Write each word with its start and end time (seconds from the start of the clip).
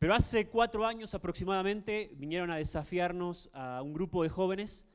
Pero 0.00 0.14
hace 0.14 0.46
cuatro 0.46 0.86
años 0.86 1.14
aproximadamente 1.14 2.10
vinieron 2.14 2.50
a 2.50 2.56
desafiarnos 2.56 3.50
a 3.52 3.82
un 3.82 3.92
grupo 3.92 4.22
de 4.22 4.30
jóvenes 4.30 4.86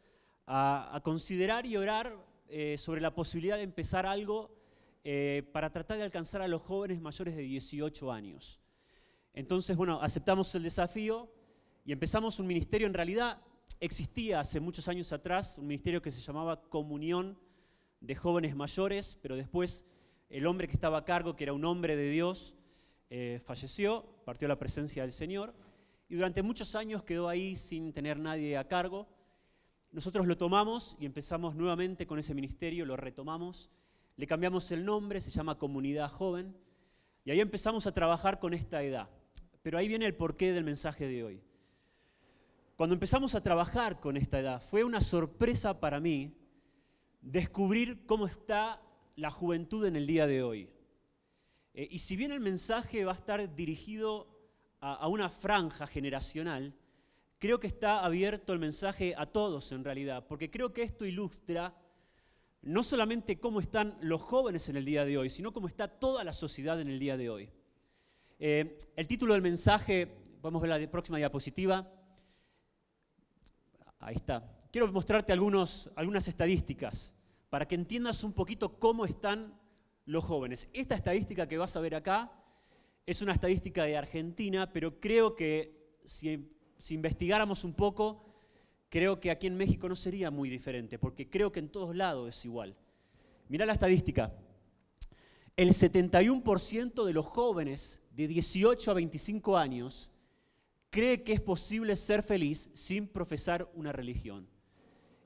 a, 0.48 1.00
considerar 1.04 1.68
y 1.68 1.78
orar 1.78 2.18
eh, 2.50 2.76
sobre 2.80 3.02
la 3.02 3.14
posibilidad 3.14 3.58
de 3.58 3.62
empezar 3.62 4.08
algo 4.08 4.58
eh, 5.04 5.48
para 5.54 5.72
tratar 5.72 5.98
de 5.98 6.04
alcanzar 6.04 6.42
a 6.42 6.48
los 6.48 6.64
jóvenes 6.64 7.00
mayores 7.02 7.36
de 7.36 7.44
18 7.44 8.12
años. 8.12 8.60
Entonces, 9.36 9.78
bueno, 9.78 10.02
aceptamos 10.02 10.56
el 10.56 10.64
desafío 10.64 11.32
y 11.86 11.92
empezamos 11.92 12.40
un 12.40 12.48
ministerio, 12.48 12.88
en 12.88 12.96
realidad 12.96 13.40
existía 13.80 14.40
hace 14.40 14.60
muchos 14.60 14.88
años 14.88 15.14
atrás, 15.14 15.60
un 15.60 15.68
ministerio 15.68 16.02
que 16.02 16.10
se 16.10 16.20
llamaba 16.20 16.64
Comunión 16.64 17.38
de 18.02 18.16
Jóvenes 18.16 18.56
Mayores, 18.56 19.20
pero 19.22 19.36
después 19.36 19.86
el 20.30 20.48
hombre 20.48 20.68
que 20.68 20.74
estaba 20.74 20.98
a 20.98 21.06
cargo, 21.06 21.36
que 21.36 21.44
era 21.44 21.54
un 21.54 21.64
hombre 21.64 21.96
de 21.96 22.10
Dios, 22.10 22.56
eh, 23.10 23.40
falleció, 23.44 24.06
partió 24.26 24.48
la 24.48 24.58
presencia 24.58 25.04
del 25.04 25.12
Señor, 25.12 25.54
y 26.08 26.16
durante 26.16 26.44
muchos 26.44 26.76
años 26.76 27.04
quedó 27.04 27.28
ahí 27.28 27.56
sin 27.56 27.94
tener 27.94 28.20
nadie 28.20 28.58
a 28.58 28.68
cargo. 28.68 29.08
Nosotros 29.92 30.28
lo 30.28 30.38
tomamos 30.38 30.96
y 31.00 31.06
empezamos 31.06 31.56
nuevamente 31.56 32.06
con 32.06 32.20
ese 32.20 32.34
ministerio, 32.34 32.86
lo 32.86 32.96
retomamos, 32.96 33.72
le 34.18 34.28
cambiamos 34.28 34.72
el 34.72 34.86
nombre, 34.86 35.22
se 35.22 35.32
llama 35.32 35.58
Comunidad 35.58 36.10
Joven, 36.10 36.56
y 37.24 37.32
ahí 37.32 37.40
empezamos 37.40 37.88
a 37.88 37.94
trabajar 37.94 38.40
con 38.40 38.54
esta 38.54 38.84
edad. 38.84 39.10
Pero 39.62 39.78
ahí 39.78 39.88
viene 39.88 40.06
el 40.06 40.16
porqué 40.16 40.54
del 40.54 40.64
mensaje 40.64 41.08
de 41.08 41.24
hoy. 41.24 41.42
Cuando 42.76 42.94
empezamos 42.94 43.36
a 43.36 43.42
trabajar 43.42 44.00
con 44.00 44.18
esta 44.18 44.40
edad, 44.40 44.62
fue 44.62 44.84
una 44.84 45.02
sorpresa 45.02 45.80
para 45.80 46.00
mí 46.00 46.36
descubrir 47.22 48.06
cómo 48.06 48.28
está 48.28 48.82
la 49.16 49.32
juventud 49.32 49.86
en 49.86 49.96
el 49.96 50.06
día 50.06 50.28
de 50.28 50.44
hoy. 50.44 50.70
Eh, 51.76 51.90
y 51.92 52.00
si 52.00 52.16
bien 52.16 52.32
el 52.32 52.40
mensaje 52.40 53.04
va 53.04 53.12
a 53.12 53.16
estar 53.16 53.54
dirigido 53.54 54.28
a, 54.80 55.08
una 55.10 55.30
franja 55.30 55.86
generacional, 55.88 56.74
creo 57.38 57.60
que 57.60 57.68
está 57.68 58.06
abierto 58.06 58.54
el 58.54 58.60
mensaje 58.60 59.14
a 59.18 59.26
todos 59.26 59.72
en 59.74 59.84
realidad, 59.84 60.26
porque 60.26 60.50
creo 60.50 60.72
que 60.72 60.84
esto 60.84 61.06
ilustra 61.06 61.76
no 62.62 62.82
solamente 62.82 63.40
cómo 63.40 63.60
están 63.60 63.98
los 64.00 64.22
jóvenes 64.22 64.70
en 64.70 64.78
el 64.78 64.86
día 64.86 65.04
de 65.04 65.18
hoy, 65.18 65.30
sino 65.30 65.52
cómo 65.52 65.68
está 65.68 65.88
toda 65.88 66.24
la 66.24 66.32
sociedad 66.32 66.80
en 66.80 66.88
el 66.88 66.98
día 66.98 67.18
de 67.18 67.30
hoy. 67.30 67.50
Eh, 68.40 68.78
el 68.96 69.08
título 69.08 69.34
del 69.34 69.42
mensaje, 69.42 70.08
podemos 70.42 70.62
ver 70.62 70.80
la 70.80 70.92
próxima 70.92 71.18
diapositiva. 71.18 71.92
Ahí 74.00 74.16
está. 74.16 74.50
Quiero 74.72 74.92
mostrarte 74.92 75.34
algunas 75.34 76.28
estadísticas 76.28 77.14
para 77.50 77.68
que 77.68 77.76
entiendas 77.76 78.24
un 78.24 78.34
poquito 78.34 78.80
cómo 78.80 79.06
están 79.06 79.54
los 80.06 80.24
jóvenes. 80.24 80.68
Esta 80.74 80.96
estadística 80.96 81.48
que 81.48 81.58
vas 81.58 81.76
a 81.76 81.82
ver 81.82 81.96
acá 81.96 82.32
es 83.06 83.22
una 83.22 83.34
estadística 83.34 83.84
de 83.84 83.98
Argentina, 83.98 84.72
pero 84.72 85.00
creo 85.00 85.36
que 85.36 86.00
si, 86.04 86.50
investigáramos 86.90 87.64
un 87.64 87.74
poco, 87.74 88.26
creo 88.90 89.20
que 89.20 89.32
aquí 89.32 89.48
en 89.48 89.58
México 89.58 89.90
no 89.90 89.96
sería 89.96 90.32
muy 90.32 90.50
diferente, 90.50 90.98
porque 90.98 91.30
creo 91.30 91.52
que 91.52 91.60
en 91.60 91.70
todos 91.70 91.96
lados 91.96 92.30
es 92.30 92.46
igual. 92.46 92.76
Mira 93.48 93.66
la 93.66 93.74
estadística. 93.74 94.34
El 95.56 95.70
71% 95.70 97.06
de 97.06 97.14
los 97.14 97.26
jóvenes 97.26 98.00
de 98.12 98.28
18 98.28 98.92
a 98.92 98.94
25 98.94 99.58
años 99.58 100.12
cree 100.90 101.24
que 101.24 101.34
es 101.34 101.42
posible 101.42 101.96
ser 101.96 102.24
feliz 102.24 102.70
sin 102.74 103.08
profesar 103.08 103.70
una 103.76 103.92
religión. 103.92 104.48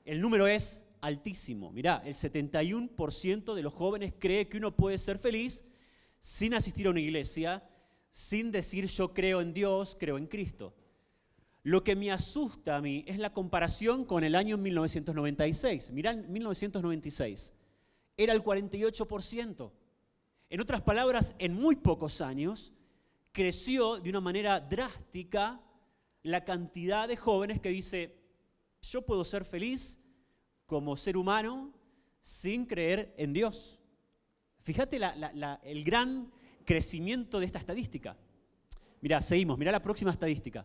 El 0.04 0.20
número 0.20 0.46
es 0.46 0.84
altísimo. 1.00 1.70
Mirá, 1.72 2.02
el 2.04 2.14
71% 2.14 3.54
de 3.54 3.62
los 3.62 3.72
jóvenes 3.72 4.14
cree 4.18 4.48
que 4.48 4.56
uno 4.56 4.76
puede 4.76 4.98
ser 4.98 5.18
feliz 5.18 5.64
sin 6.18 6.54
asistir 6.54 6.86
a 6.86 6.90
una 6.90 7.00
iglesia, 7.00 7.62
sin 8.10 8.50
decir 8.50 8.86
yo 8.86 9.14
creo 9.14 9.40
en 9.40 9.54
Dios, 9.54 9.96
creo 9.98 10.18
en 10.18 10.26
Cristo. 10.26 10.74
Lo 11.62 11.84
que 11.84 11.94
me 11.94 12.10
asusta 12.10 12.76
a 12.76 12.80
mí 12.80 13.04
es 13.06 13.18
la 13.18 13.32
comparación 13.32 14.04
con 14.04 14.24
el 14.24 14.34
año 14.34 14.56
1996. 14.56 15.90
Mirá, 15.90 16.14
1996 16.14 17.52
era 18.16 18.32
el 18.32 18.42
48%. 18.42 19.72
En 20.50 20.60
otras 20.60 20.82
palabras, 20.82 21.34
en 21.38 21.54
muy 21.54 21.76
pocos 21.76 22.20
años 22.20 22.72
creció 23.32 23.98
de 23.98 24.10
una 24.10 24.20
manera 24.20 24.60
drástica 24.60 25.60
la 26.22 26.44
cantidad 26.44 27.08
de 27.08 27.16
jóvenes 27.16 27.60
que 27.60 27.70
dice, 27.70 28.18
yo 28.82 29.02
puedo 29.02 29.24
ser 29.24 29.44
feliz 29.44 30.00
como 30.70 30.96
ser 30.96 31.16
humano 31.16 31.72
sin 32.20 32.64
creer 32.64 33.12
en 33.16 33.32
Dios. 33.32 33.80
Fíjate 34.62 35.00
el 35.64 35.82
gran 35.82 36.30
crecimiento 36.64 37.40
de 37.40 37.46
esta 37.46 37.58
estadística. 37.58 38.16
Mira, 39.00 39.20
seguimos, 39.20 39.58
mira 39.58 39.72
la 39.72 39.82
próxima 39.82 40.12
estadística. 40.12 40.64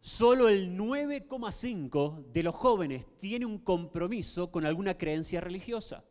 Solo 0.00 0.48
el 0.48 0.74
9,5 0.74 2.32
de 2.32 2.42
los 2.42 2.54
jóvenes 2.54 3.06
tiene 3.18 3.44
un 3.44 3.58
compromiso 3.58 4.50
con 4.50 4.64
alguna 4.64 4.96
creencia 4.96 5.42
religiosa. 5.42 6.02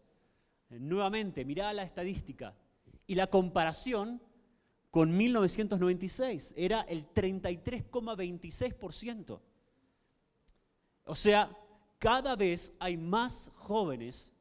Nuevamente, 0.69 1.43
mira 1.45 1.73
la 1.73 1.81
estadística. 1.81 2.53
Y 3.07 3.15
la 3.15 3.25
comparación 3.25 4.21
con 4.91 5.17
1996 5.17 6.53
era 6.55 6.81
el 6.81 7.11
33,26%. 7.11 9.41
O 11.05 11.15
sea, 11.15 11.57
cada 11.99 12.35
vez 12.35 12.73
hay 12.79 12.97
más 12.97 13.51
jóvenes, 13.55 14.33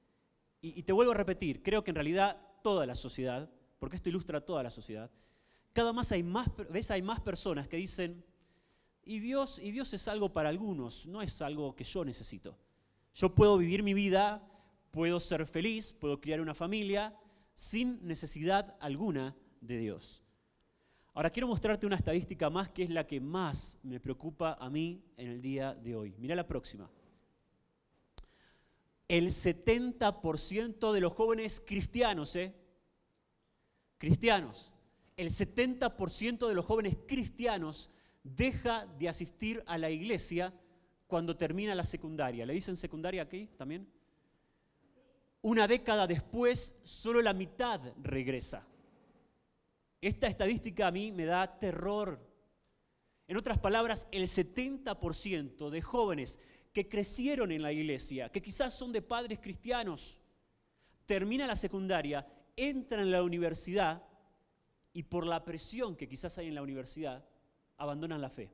y, 0.60 0.82
te 0.82 0.92
vuelvo 0.92 1.12
a 1.12 1.16
repetir, 1.16 1.62
creo 1.62 1.84
que 1.84 1.90
en 1.90 1.94
realidad 1.94 2.36
toda 2.62 2.86
la 2.86 2.94
sociedad, 2.94 3.48
porque 3.78 3.96
esto 3.96 4.08
ilustra 4.08 4.40
toda 4.40 4.62
la 4.62 4.70
sociedad, 4.70 5.10
cada 5.72 5.92
vez 5.92 6.10
hay 6.12 6.22
más, 6.22 6.48
vez 6.70 6.90
hay 6.90 7.02
más 7.02 7.20
personas 7.20 7.68
que 7.68 7.76
dicen, 7.76 8.24
y 9.04 9.20
Dios, 9.20 9.58
y 9.60 9.70
Dios 9.70 9.92
es 9.94 10.08
algo 10.08 10.32
para 10.32 10.48
algunos, 10.48 11.06
no 11.06 11.22
es 11.22 11.40
algo 11.40 11.76
que 11.76 11.84
yo 11.84 12.04
necesito. 12.04 12.58
Yo 13.14 13.34
puedo 13.34 13.56
vivir 13.56 13.82
mi 13.82 13.94
vida, 13.94 14.42
puedo 14.90 15.20
ser 15.20 15.46
feliz, 15.46 15.92
puedo 15.92 16.20
criar 16.20 16.40
una 16.40 16.54
familia 16.54 17.16
sin 17.54 18.04
necesidad 18.04 18.76
alguna 18.80 19.36
de 19.60 19.78
Dios. 19.78 20.24
Ahora 21.14 21.30
quiero 21.30 21.46
mostrarte 21.46 21.86
una 21.86 21.96
estadística 21.96 22.50
más 22.50 22.70
que 22.70 22.82
es 22.82 22.90
la 22.90 23.06
que 23.06 23.20
más 23.20 23.78
me 23.82 24.00
preocupa 24.00 24.54
a 24.60 24.68
mí 24.68 25.02
en 25.16 25.28
el 25.28 25.40
día 25.40 25.74
de 25.74 25.94
hoy. 25.94 26.14
Mira 26.18 26.34
la 26.34 26.46
próxima 26.46 26.90
el 29.08 29.28
70% 29.28 30.92
de 30.92 31.00
los 31.00 31.12
jóvenes 31.12 31.62
cristianos, 31.64 32.34
¿eh? 32.36 32.54
Cristianos, 33.98 34.72
el 35.16 35.30
70% 35.30 36.48
de 36.48 36.54
los 36.54 36.66
jóvenes 36.66 36.96
cristianos 37.06 37.90
deja 38.22 38.86
de 38.98 39.08
asistir 39.08 39.62
a 39.66 39.78
la 39.78 39.90
iglesia 39.90 40.52
cuando 41.06 41.36
termina 41.36 41.74
la 41.74 41.84
secundaria. 41.84 42.44
¿Le 42.44 42.52
dicen 42.52 42.76
secundaria 42.76 43.22
aquí 43.22 43.48
también? 43.56 43.88
Una 45.42 45.68
década 45.68 46.06
después, 46.06 46.76
solo 46.82 47.22
la 47.22 47.32
mitad 47.32 47.80
regresa. 48.02 48.66
Esta 50.00 50.26
estadística 50.26 50.88
a 50.88 50.90
mí 50.90 51.12
me 51.12 51.24
da 51.24 51.58
terror. 51.58 52.20
En 53.28 53.36
otras 53.36 53.58
palabras, 53.58 54.08
el 54.10 54.24
70% 54.24 55.70
de 55.70 55.82
jóvenes 55.82 56.38
que 56.76 56.90
crecieron 56.90 57.52
en 57.52 57.62
la 57.62 57.72
iglesia, 57.72 58.28
que 58.28 58.42
quizás 58.42 58.74
son 58.74 58.92
de 58.92 59.00
padres 59.00 59.38
cristianos, 59.38 60.20
termina 61.06 61.46
la 61.46 61.56
secundaria, 61.56 62.26
entran 62.54 63.00
en 63.00 63.12
la 63.12 63.22
universidad 63.22 64.02
y 64.92 65.04
por 65.04 65.24
la 65.24 65.42
presión 65.42 65.96
que 65.96 66.06
quizás 66.06 66.36
hay 66.36 66.48
en 66.48 66.54
la 66.54 66.60
universidad, 66.60 67.26
abandonan 67.78 68.20
la 68.20 68.28
fe. 68.28 68.52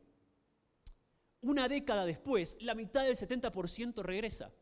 Una 1.41 1.66
década 1.66 2.06
después, 2.06 2.56
la 2.60 2.77
mitad 2.77 3.03
del 3.03 3.16
70% 3.16 4.05
regresa. 4.05 4.53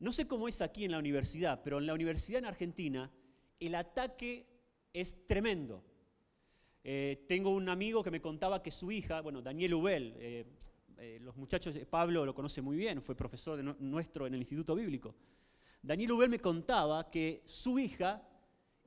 No 0.00 0.10
sé 0.10 0.26
cómo 0.26 0.48
es 0.48 0.60
aquí 0.60 0.84
en 0.84 0.90
la 0.90 0.98
universidad, 0.98 1.62
pero 1.62 1.78
en 1.78 1.86
la 1.86 1.94
universidad 1.94 2.40
en 2.40 2.46
Argentina 2.46 3.12
el 3.60 3.76
ataque 3.76 4.48
es 4.92 5.24
tremendo. 5.28 5.84
Eh, 6.82 7.26
tengo 7.28 7.50
un 7.50 7.68
amigo 7.68 8.02
que 8.02 8.10
me 8.10 8.20
contaba 8.20 8.60
que 8.60 8.72
su 8.72 8.90
hija, 8.90 9.20
bueno, 9.20 9.40
Daniel 9.40 9.74
Ubel, 9.74 10.16
eh, 10.18 10.46
eh, 11.00 11.18
los 11.18 11.34
muchachos, 11.36 11.74
Pablo 11.88 12.26
lo 12.26 12.34
conoce 12.34 12.60
muy 12.60 12.76
bien, 12.76 13.00
fue 13.00 13.14
profesor 13.14 13.62
nuestro 13.80 14.26
en 14.26 14.34
el 14.34 14.40
Instituto 14.40 14.74
Bíblico. 14.74 15.14
Daniel 15.80 16.12
Ubel 16.12 16.28
me 16.28 16.38
contaba 16.38 17.10
que 17.10 17.40
su 17.46 17.78
hija 17.78 18.22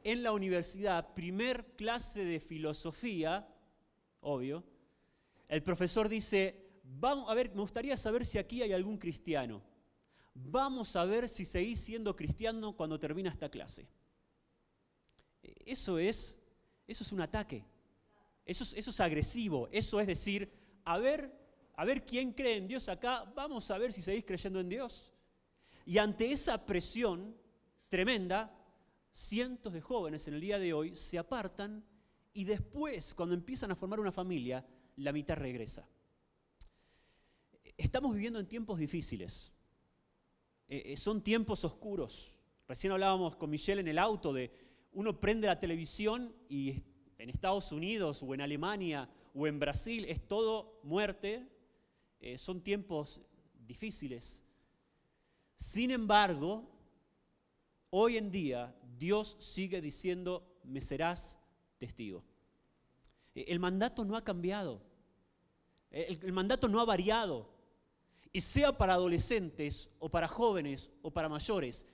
en 0.03 0.21
la 0.21 0.31
universidad, 0.31 1.15
primer 1.15 1.75
clase 1.75 2.23
de 2.23 2.39
filosofía, 2.39 3.47
obvio, 4.21 4.63
el 5.47 5.63
profesor 5.63 6.07
dice, 6.07 6.81
vamos 6.83 7.31
a 7.31 7.33
ver, 7.33 7.49
me 7.49 7.61
gustaría 7.61 7.97
saber 7.97 8.27
si 8.27 8.37
aquí 8.37 8.61
hay 8.61 8.73
algún 8.73 8.99
cristiano. 8.99 9.63
Vamos 10.35 10.95
a 10.95 11.05
ver 11.05 11.27
si 11.27 11.45
seguís 11.45 11.79
siendo 11.79 12.15
cristiano 12.15 12.75
cuando 12.75 12.99
termina 12.99 13.31
esta 13.31 13.49
clase. 13.49 13.87
Eso 15.41 15.97
es, 15.97 16.37
eso 16.85 17.03
es 17.03 17.11
un 17.11 17.21
ataque. 17.21 17.65
Eso 18.45 18.63
es, 18.63 18.73
eso 18.73 18.91
es 18.91 18.99
agresivo. 18.99 19.67
Eso 19.71 19.99
es 19.99 20.05
decir, 20.05 20.51
a 20.85 20.99
ver 20.99 21.42
a 21.75 21.85
ver 21.85 22.05
quién 22.05 22.33
cree 22.33 22.57
en 22.57 22.67
Dios 22.67 22.87
acá, 22.89 23.23
vamos 23.35 23.69
a 23.71 23.77
ver 23.77 23.91
si 23.91 24.01
seguís 24.01 24.25
creyendo 24.25 24.59
en 24.59 24.69
Dios. 24.69 25.13
Y 25.85 25.97
ante 25.97 26.31
esa 26.31 26.65
presión 26.65 27.35
tremenda, 27.89 28.55
cientos 29.11 29.73
de 29.73 29.81
jóvenes 29.81 30.27
en 30.27 30.35
el 30.35 30.41
día 30.41 30.59
de 30.59 30.73
hoy 30.73 30.95
se 30.95 31.17
apartan 31.17 31.83
y 32.33 32.45
después, 32.45 33.13
cuando 33.13 33.35
empiezan 33.35 33.71
a 33.71 33.75
formar 33.75 33.99
una 33.99 34.11
familia, 34.11 34.65
la 34.97 35.11
mitad 35.11 35.35
regresa. 35.35 35.87
Estamos 37.77 38.13
viviendo 38.13 38.39
en 38.39 38.47
tiempos 38.47 38.79
difíciles. 38.79 39.53
Eh, 40.67 40.93
eh, 40.93 40.97
son 40.97 41.21
tiempos 41.21 41.63
oscuros. 41.63 42.39
Recién 42.67 42.93
hablábamos 42.93 43.35
con 43.35 43.49
Michelle 43.49 43.81
en 43.81 43.87
el 43.87 43.99
auto 43.99 44.33
de 44.33 44.51
uno 44.93 45.19
prende 45.19 45.47
la 45.47 45.59
televisión 45.59 46.35
y 46.49 46.83
en 47.17 47.29
Estados 47.29 47.71
Unidos 47.71 48.23
o 48.23 48.33
en 48.33 48.41
Alemania 48.41 49.09
o 49.33 49.47
en 49.47 49.59
Brasil 49.59 50.05
es 50.05 50.27
todo 50.27 50.79
muerte. 50.83 51.47
Eh, 52.25 52.37
son 52.37 52.61
tiempos 52.61 53.21
difíciles. 53.67 54.41
Sin 55.57 55.91
embargo, 55.91 56.63
hoy 57.89 58.15
en 58.15 58.31
día 58.31 58.73
Dios 58.97 59.35
sigue 59.39 59.81
diciendo, 59.81 60.57
me 60.63 60.79
serás 60.79 61.37
testigo. 61.77 62.23
El 63.35 63.59
mandato 63.59 64.05
no 64.05 64.15
ha 64.15 64.23
cambiado. 64.23 64.81
El, 65.91 66.31
mandato 66.31 66.69
no 66.69 66.79
ha 66.79 66.85
variado. 66.85 67.49
Y 68.31 68.39
sea 68.39 68.71
para 68.71 68.93
adolescentes 68.93 69.91
o 69.99 70.07
para 70.07 70.29
jóvenes 70.29 70.93
o 71.01 71.11
para 71.11 71.27
mayores, 71.27 71.85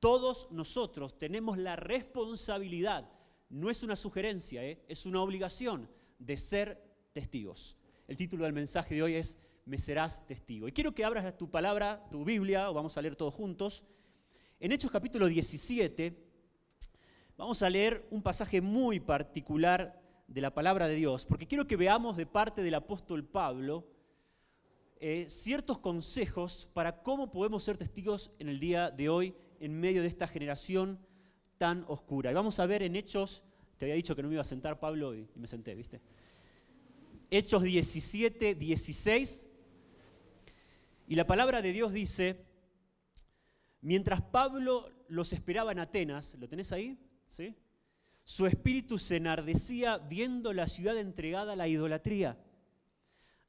todos 0.00 0.50
nosotros 0.50 1.16
tenemos 1.16 1.58
la 1.58 1.76
responsabilidad, 1.76 3.08
no 3.50 3.70
es 3.70 3.84
una 3.84 3.94
sugerencia, 3.94 4.64
¿eh? 4.64 4.84
es 4.88 5.06
una 5.06 5.22
obligación 5.22 5.88
de 6.18 6.36
ser 6.36 6.82
testigos. 7.12 7.76
El 8.08 8.16
título 8.16 8.44
del 8.44 8.52
mensaje 8.52 8.96
de 8.96 9.02
hoy 9.04 9.14
es 9.14 9.38
Me 9.66 9.76
serás 9.76 10.26
testigo. 10.26 10.66
Y 10.66 10.72
quiero 10.72 10.94
que 10.94 11.04
abras 11.04 11.36
tu 11.36 11.50
palabra, 11.50 12.08
tu 12.10 12.24
Biblia, 12.24 12.70
o 12.70 12.74
vamos 12.74 12.96
a 12.96 13.02
leer 13.02 13.16
todos 13.16 13.34
juntos. 13.34 13.84
En 14.58 14.72
Hechos 14.72 14.90
capítulo 14.90 15.26
17, 15.26 16.26
Vamos 17.36 17.62
a 17.62 17.68
leer 17.68 18.06
un 18.10 18.22
pasaje 18.22 18.62
muy 18.62 18.98
particular 18.98 20.00
de 20.26 20.40
la 20.40 20.54
palabra 20.54 20.88
de 20.88 20.94
Dios, 20.94 21.26
porque 21.26 21.46
quiero 21.46 21.66
que 21.66 21.76
veamos 21.76 22.16
de 22.16 22.24
parte 22.24 22.62
del 22.62 22.74
apóstol 22.74 23.24
Pablo 23.24 23.86
eh, 24.98 25.26
ciertos 25.28 25.78
consejos 25.78 26.66
para 26.72 27.02
cómo 27.02 27.30
podemos 27.30 27.62
ser 27.62 27.76
testigos 27.76 28.32
en 28.38 28.48
el 28.48 28.58
día 28.58 28.90
de 28.90 29.10
hoy 29.10 29.34
en 29.60 29.78
medio 29.78 30.00
de 30.00 30.08
esta 30.08 30.26
generación 30.26 30.98
tan 31.58 31.84
oscura. 31.88 32.30
Y 32.30 32.34
vamos 32.34 32.58
a 32.58 32.64
ver 32.64 32.82
en 32.82 32.96
Hechos, 32.96 33.42
te 33.76 33.84
había 33.84 33.96
dicho 33.96 34.16
que 34.16 34.22
no 34.22 34.28
me 34.28 34.34
iba 34.34 34.40
a 34.40 34.44
sentar 34.44 34.80
Pablo 34.80 35.14
y, 35.14 35.28
y 35.36 35.38
me 35.38 35.46
senté, 35.46 35.74
¿viste? 35.74 36.00
Hechos 37.30 37.62
17, 37.62 38.54
16. 38.54 39.45
Y 41.06 41.14
la 41.14 41.26
palabra 41.26 41.62
de 41.62 41.72
Dios 41.72 41.92
dice, 41.92 42.44
mientras 43.80 44.22
Pablo 44.22 44.90
los 45.08 45.32
esperaba 45.32 45.70
en 45.72 45.78
Atenas, 45.78 46.34
¿lo 46.38 46.48
tenés 46.48 46.72
ahí? 46.72 46.98
¿sí? 47.28 47.54
Su 48.24 48.46
espíritu 48.46 48.98
se 48.98 49.16
enardecía 49.16 49.98
viendo 49.98 50.52
la 50.52 50.66
ciudad 50.66 50.96
entregada 50.96 51.52
a 51.52 51.56
la 51.56 51.68
idolatría. 51.68 52.36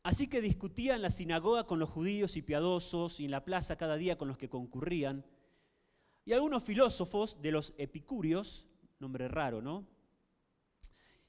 Así 0.03 0.27
que 0.27 0.39
discutía 0.39 0.95
en 0.95 1.01
la 1.01 1.09
sinagoga 1.09 1.65
con 1.65 1.79
los 1.79 1.89
judíos 1.89 2.37
y 2.37 2.43
piadosos 2.43 3.19
y 3.19 3.25
en 3.25 3.31
la 3.31 3.43
plaza 3.43 3.75
cada 3.75 3.97
día 3.97 4.17
con 4.17 4.27
los 4.27 4.37
que 4.37 4.49
concurrían. 4.49 5.25
Y 6.25 6.33
algunos 6.33 6.63
filósofos 6.63 7.41
de 7.41 7.51
los 7.51 7.73
epicúreos, 7.77 8.67
nombre 8.99 9.27
raro, 9.27 9.61
¿no? 9.61 9.87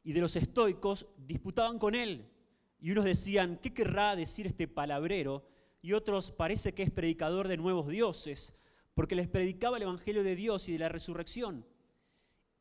Y 0.05 0.13
de 0.13 0.21
los 0.21 0.37
estoicos 0.37 1.07
disputaban 1.17 1.79
con 1.79 1.95
él. 1.95 2.29
Y 2.81 2.91
unos 2.91 3.05
decían, 3.05 3.59
¿qué 3.63 3.73
querrá 3.73 4.15
decir 4.15 4.47
este 4.47 4.69
palabrero? 4.69 5.49
Y 5.81 5.93
otros, 5.93 6.31
parece 6.31 6.75
que 6.75 6.83
es 6.83 6.91
predicador 6.91 7.49
de 7.49 7.57
nuevos 7.57 7.89
dioses, 7.89 8.55
porque 8.95 9.15
les 9.15 9.29
predicaba 9.29 9.77
el 9.77 9.85
Evangelio 9.85 10.23
de 10.23 10.37
Dios 10.37 10.69
y 10.69 10.73
de 10.73 10.79
la 10.79 10.89
resurrección 10.89 11.65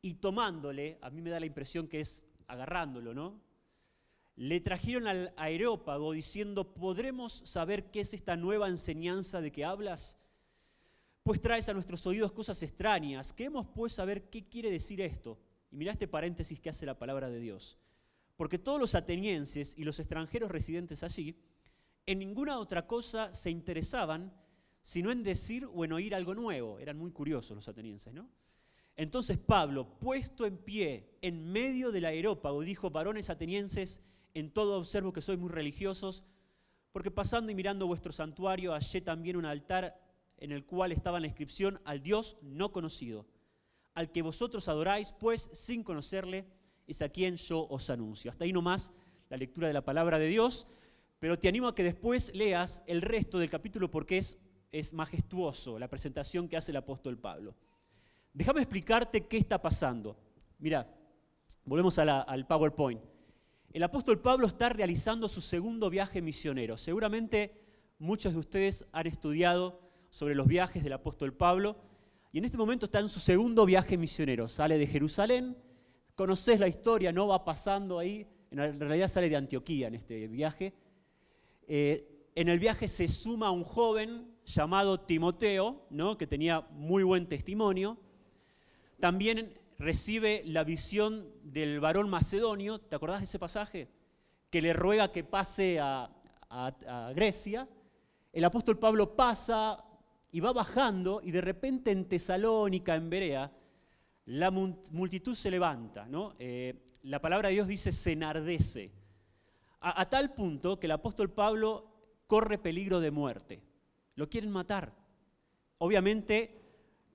y 0.02 0.14
tomándole, 0.14 0.98
a 1.00 1.10
mí 1.10 1.20
me 1.20 1.30
da 1.30 1.40
la 1.40 1.46
impresión 1.46 1.88
que 1.88 2.00
es 2.00 2.24
agarrándolo, 2.46 3.14
¿no? 3.14 3.40
Le 4.36 4.60
trajeron 4.60 5.08
al 5.08 5.34
aerópago 5.36 6.12
diciendo, 6.12 6.72
¿podremos 6.72 7.42
saber 7.44 7.90
qué 7.90 8.00
es 8.00 8.14
esta 8.14 8.36
nueva 8.36 8.68
enseñanza 8.68 9.40
de 9.40 9.50
que 9.50 9.64
hablas? 9.64 10.16
Pues 11.24 11.40
traes 11.40 11.68
a 11.68 11.74
nuestros 11.74 12.06
oídos 12.06 12.32
cosas 12.32 12.62
extrañas. 12.62 13.32
Queremos 13.32 13.66
pues 13.74 13.92
saber 13.92 14.30
qué 14.30 14.48
quiere 14.48 14.70
decir 14.70 15.00
esto. 15.00 15.38
Y 15.72 15.76
mira 15.76 15.92
este 15.92 16.06
paréntesis 16.06 16.60
que 16.60 16.70
hace 16.70 16.86
la 16.86 16.98
palabra 16.98 17.28
de 17.28 17.40
Dios. 17.40 17.76
Porque 18.36 18.58
todos 18.58 18.80
los 18.80 18.94
atenienses 18.94 19.76
y 19.76 19.82
los 19.82 19.98
extranjeros 19.98 20.50
residentes 20.52 21.02
allí, 21.02 21.36
en 22.08 22.20
ninguna 22.20 22.58
otra 22.58 22.86
cosa 22.86 23.34
se 23.34 23.50
interesaban, 23.50 24.32
sino 24.80 25.12
en 25.12 25.22
decir 25.22 25.68
o 25.70 25.84
en 25.84 25.92
oír 25.92 26.14
algo 26.14 26.34
nuevo. 26.34 26.78
Eran 26.78 26.96
muy 26.96 27.10
curiosos 27.10 27.54
los 27.54 27.68
atenienses, 27.68 28.14
¿no? 28.14 28.30
Entonces 28.96 29.36
Pablo, 29.36 29.86
puesto 30.00 30.46
en 30.46 30.56
pie 30.56 31.18
en 31.20 31.52
medio 31.52 31.92
del 31.92 32.06
aerópago, 32.06 32.62
dijo, 32.62 32.88
varones 32.88 33.28
atenienses, 33.28 34.00
en 34.32 34.50
todo 34.50 34.78
observo 34.78 35.12
que 35.12 35.20
sois 35.20 35.38
muy 35.38 35.50
religiosos, 35.50 36.24
porque 36.92 37.10
pasando 37.10 37.52
y 37.52 37.54
mirando 37.54 37.86
vuestro 37.86 38.10
santuario 38.10 38.72
hallé 38.72 39.02
también 39.02 39.36
un 39.36 39.44
altar 39.44 40.00
en 40.38 40.50
el 40.52 40.64
cual 40.64 40.92
estaba 40.92 41.20
la 41.20 41.26
inscripción 41.26 41.78
al 41.84 42.02
Dios 42.02 42.38
no 42.40 42.72
conocido, 42.72 43.26
al 43.92 44.10
que 44.10 44.22
vosotros 44.22 44.66
adoráis, 44.68 45.12
pues 45.12 45.50
sin 45.52 45.82
conocerle, 45.82 46.46
es 46.86 47.02
a 47.02 47.10
quien 47.10 47.36
yo 47.36 47.66
os 47.68 47.90
anuncio. 47.90 48.30
Hasta 48.30 48.44
ahí 48.44 48.52
nomás 48.54 48.94
la 49.28 49.36
lectura 49.36 49.68
de 49.68 49.74
la 49.74 49.84
palabra 49.84 50.18
de 50.18 50.28
Dios, 50.28 50.66
pero 51.18 51.38
te 51.38 51.48
animo 51.48 51.68
a 51.68 51.74
que 51.74 51.82
después 51.82 52.34
leas 52.34 52.82
el 52.86 53.02
resto 53.02 53.38
del 53.38 53.50
capítulo 53.50 53.90
porque 53.90 54.18
es, 54.18 54.38
es 54.70 54.92
majestuoso 54.92 55.78
la 55.78 55.88
presentación 55.88 56.48
que 56.48 56.56
hace 56.56 56.72
el 56.72 56.76
apóstol 56.76 57.18
Pablo. 57.18 57.54
Déjame 58.32 58.60
explicarte 58.60 59.26
qué 59.26 59.38
está 59.38 59.60
pasando. 59.60 60.16
Mira, 60.58 60.88
volvemos 61.64 61.98
al 61.98 62.46
PowerPoint. 62.46 63.00
El 63.72 63.82
apóstol 63.82 64.20
Pablo 64.20 64.46
está 64.46 64.68
realizando 64.68 65.28
su 65.28 65.40
segundo 65.40 65.90
viaje 65.90 66.22
misionero. 66.22 66.76
Seguramente 66.76 67.52
muchos 67.98 68.32
de 68.32 68.38
ustedes 68.38 68.86
han 68.92 69.06
estudiado 69.06 69.80
sobre 70.08 70.34
los 70.34 70.46
viajes 70.46 70.82
del 70.82 70.92
apóstol 70.92 71.34
Pablo 71.34 71.76
y 72.32 72.38
en 72.38 72.44
este 72.44 72.56
momento 72.56 72.86
está 72.86 73.00
en 73.00 73.08
su 73.08 73.20
segundo 73.20 73.66
viaje 73.66 73.96
misionero. 73.96 74.48
Sale 74.48 74.78
de 74.78 74.86
Jerusalén, 74.86 75.56
conoces 76.14 76.60
la 76.60 76.68
historia, 76.68 77.12
no 77.12 77.26
va 77.26 77.44
pasando 77.44 77.98
ahí, 77.98 78.26
en 78.50 78.80
realidad 78.80 79.08
sale 79.08 79.28
de 79.28 79.36
Antioquía 79.36 79.88
en 79.88 79.96
este 79.96 80.28
viaje. 80.28 80.72
Eh, 81.70 82.30
en 82.34 82.48
el 82.48 82.58
viaje 82.58 82.88
se 82.88 83.08
suma 83.08 83.50
un 83.50 83.62
joven 83.62 84.26
llamado 84.46 85.00
Timoteo, 85.00 85.86
¿no? 85.90 86.16
que 86.16 86.26
tenía 86.26 86.62
muy 86.70 87.02
buen 87.02 87.26
testimonio. 87.26 87.98
También 88.98 89.52
recibe 89.78 90.42
la 90.46 90.64
visión 90.64 91.28
del 91.42 91.78
varón 91.78 92.08
macedonio, 92.08 92.80
¿te 92.80 92.96
acordás 92.96 93.18
de 93.18 93.24
ese 93.24 93.38
pasaje? 93.38 93.88
Que 94.50 94.62
le 94.62 94.72
ruega 94.72 95.12
que 95.12 95.24
pase 95.24 95.78
a, 95.78 96.10
Grecia. 97.14 97.68
El 98.32 98.44
apóstol 98.44 98.78
Pablo 98.78 99.14
pasa 99.14 99.84
y 100.32 100.40
va 100.40 100.54
bajando 100.54 101.20
y 101.22 101.30
de 101.30 101.42
repente 101.42 101.90
en 101.90 102.08
Tesalónica, 102.08 102.94
en 102.94 103.10
Berea, 103.10 103.52
la 104.24 104.50
multitud 104.50 105.34
se 105.34 105.50
levanta. 105.50 106.06
¿no? 106.06 106.34
Eh, 106.38 106.96
la 107.02 107.20
palabra 107.20 107.48
de 107.48 107.56
Dios 107.56 107.68
dice 107.68 107.92
se 107.92 108.12
enardece. 108.12 108.97
A, 109.80 110.08
tal 110.08 110.34
punto 110.34 110.80
que 110.80 110.86
el 110.86 110.92
apóstol 110.92 111.30
Pablo 111.30 111.86
corre 112.26 112.58
peligro 112.58 113.00
de 113.00 113.10
muerte. 113.10 113.62
Lo 114.16 114.28
quieren 114.28 114.50
matar. 114.50 114.92
Obviamente 115.78 116.54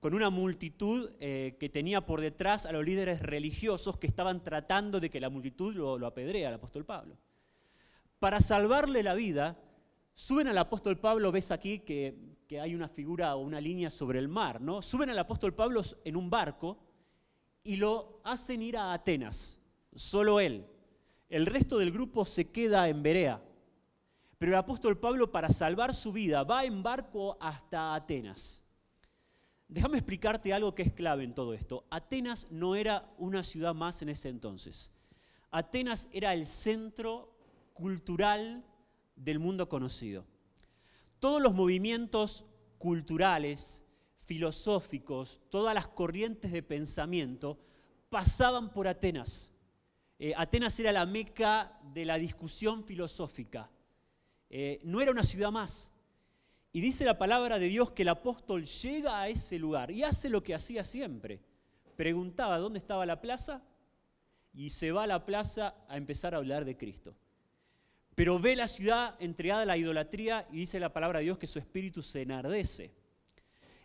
con 0.00 0.14
una 0.14 0.30
multitud 0.30 1.10
eh, 1.18 1.56
que 1.58 1.68
tenía 1.68 2.04
por 2.04 2.20
detrás 2.20 2.66
a 2.66 2.72
los 2.72 2.84
líderes 2.84 3.20
religiosos 3.20 3.96
que 3.96 4.06
estaban 4.06 4.42
tratando 4.42 5.00
de 5.00 5.08
que 5.08 5.20
la 5.20 5.30
multitud 5.30 5.74
lo, 5.74 5.98
lo 5.98 6.06
apedrea 6.06 6.48
al 6.48 6.54
apóstol 6.54 6.84
Pablo. 6.84 7.16
Para 8.18 8.40
salvarle 8.40 9.02
la 9.02 9.14
vida, 9.14 9.58
suben 10.14 10.48
al 10.48 10.58
apóstol 10.58 10.98
Pablo, 10.98 11.32
ves 11.32 11.50
aquí 11.50 11.80
que, 11.80 12.14
que 12.46 12.60
hay 12.60 12.74
una 12.74 12.88
figura 12.88 13.34
o 13.34 13.40
una 13.40 13.60
línea 13.60 13.90
sobre 13.90 14.18
el 14.18 14.28
mar, 14.28 14.60
¿no? 14.60 14.82
Suben 14.82 15.10
al 15.10 15.18
apóstol 15.18 15.54
Pablo 15.54 15.80
en 16.04 16.16
un 16.16 16.30
barco 16.30 16.78
y 17.62 17.76
lo 17.76 18.20
hacen 18.24 18.62
ir 18.62 18.76
a 18.76 18.92
Atenas, 18.92 19.60
solo 19.94 20.38
él. 20.40 20.66
El 21.34 21.46
resto 21.46 21.78
del 21.78 21.90
grupo 21.90 22.24
se 22.24 22.52
queda 22.52 22.88
en 22.88 23.02
Berea. 23.02 23.42
Pero 24.38 24.52
el 24.52 24.58
apóstol 24.58 25.00
Pablo, 25.00 25.32
para 25.32 25.48
salvar 25.48 25.92
su 25.92 26.12
vida, 26.12 26.44
va 26.44 26.64
en 26.64 26.80
barco 26.80 27.36
hasta 27.40 27.92
Atenas. 27.92 28.62
Déjame 29.66 29.98
explicarte 29.98 30.54
algo 30.54 30.76
que 30.76 30.84
es 30.84 30.92
clave 30.92 31.24
en 31.24 31.34
todo 31.34 31.52
esto. 31.52 31.86
Atenas 31.90 32.46
no 32.52 32.76
era 32.76 33.12
una 33.18 33.42
ciudad 33.42 33.74
más 33.74 34.00
en 34.00 34.10
ese 34.10 34.28
entonces. 34.28 34.92
Atenas 35.50 36.08
era 36.12 36.32
el 36.34 36.46
centro 36.46 37.36
cultural 37.72 38.64
del 39.16 39.40
mundo 39.40 39.68
conocido. 39.68 40.24
Todos 41.18 41.42
los 41.42 41.52
movimientos 41.52 42.44
culturales, 42.78 43.82
filosóficos, 44.24 45.40
todas 45.50 45.74
las 45.74 45.88
corrientes 45.88 46.52
de 46.52 46.62
pensamiento 46.62 47.58
pasaban 48.08 48.70
por 48.70 48.86
Atenas. 48.86 49.50
Eh, 50.24 50.32
Atenas 50.34 50.80
era 50.80 50.90
la 50.90 51.04
meca 51.04 51.78
de 51.92 52.06
la 52.06 52.16
discusión 52.16 52.82
filosófica. 52.82 53.70
Eh, 54.48 54.80
no 54.82 55.02
era 55.02 55.10
una 55.10 55.22
ciudad 55.22 55.50
más. 55.50 55.92
Y 56.72 56.80
dice 56.80 57.04
la 57.04 57.18
palabra 57.18 57.58
de 57.58 57.66
Dios 57.66 57.90
que 57.90 58.00
el 58.00 58.08
apóstol 58.08 58.64
llega 58.64 59.20
a 59.20 59.28
ese 59.28 59.58
lugar 59.58 59.90
y 59.90 60.02
hace 60.02 60.30
lo 60.30 60.42
que 60.42 60.54
hacía 60.54 60.82
siempre. 60.82 61.42
Preguntaba 61.94 62.56
dónde 62.56 62.78
estaba 62.78 63.04
la 63.04 63.20
plaza 63.20 63.62
y 64.54 64.70
se 64.70 64.92
va 64.92 65.02
a 65.02 65.06
la 65.06 65.26
plaza 65.26 65.74
a 65.88 65.98
empezar 65.98 66.32
a 66.32 66.38
hablar 66.38 66.64
de 66.64 66.78
Cristo. 66.78 67.14
Pero 68.14 68.38
ve 68.38 68.56
la 68.56 68.66
ciudad 68.66 69.16
entregada 69.20 69.64
a 69.64 69.66
la 69.66 69.76
idolatría 69.76 70.48
y 70.50 70.56
dice 70.56 70.80
la 70.80 70.94
palabra 70.94 71.18
de 71.18 71.26
Dios 71.26 71.36
que 71.36 71.46
su 71.46 71.58
espíritu 71.58 72.00
se 72.00 72.22
enardece. 72.22 72.92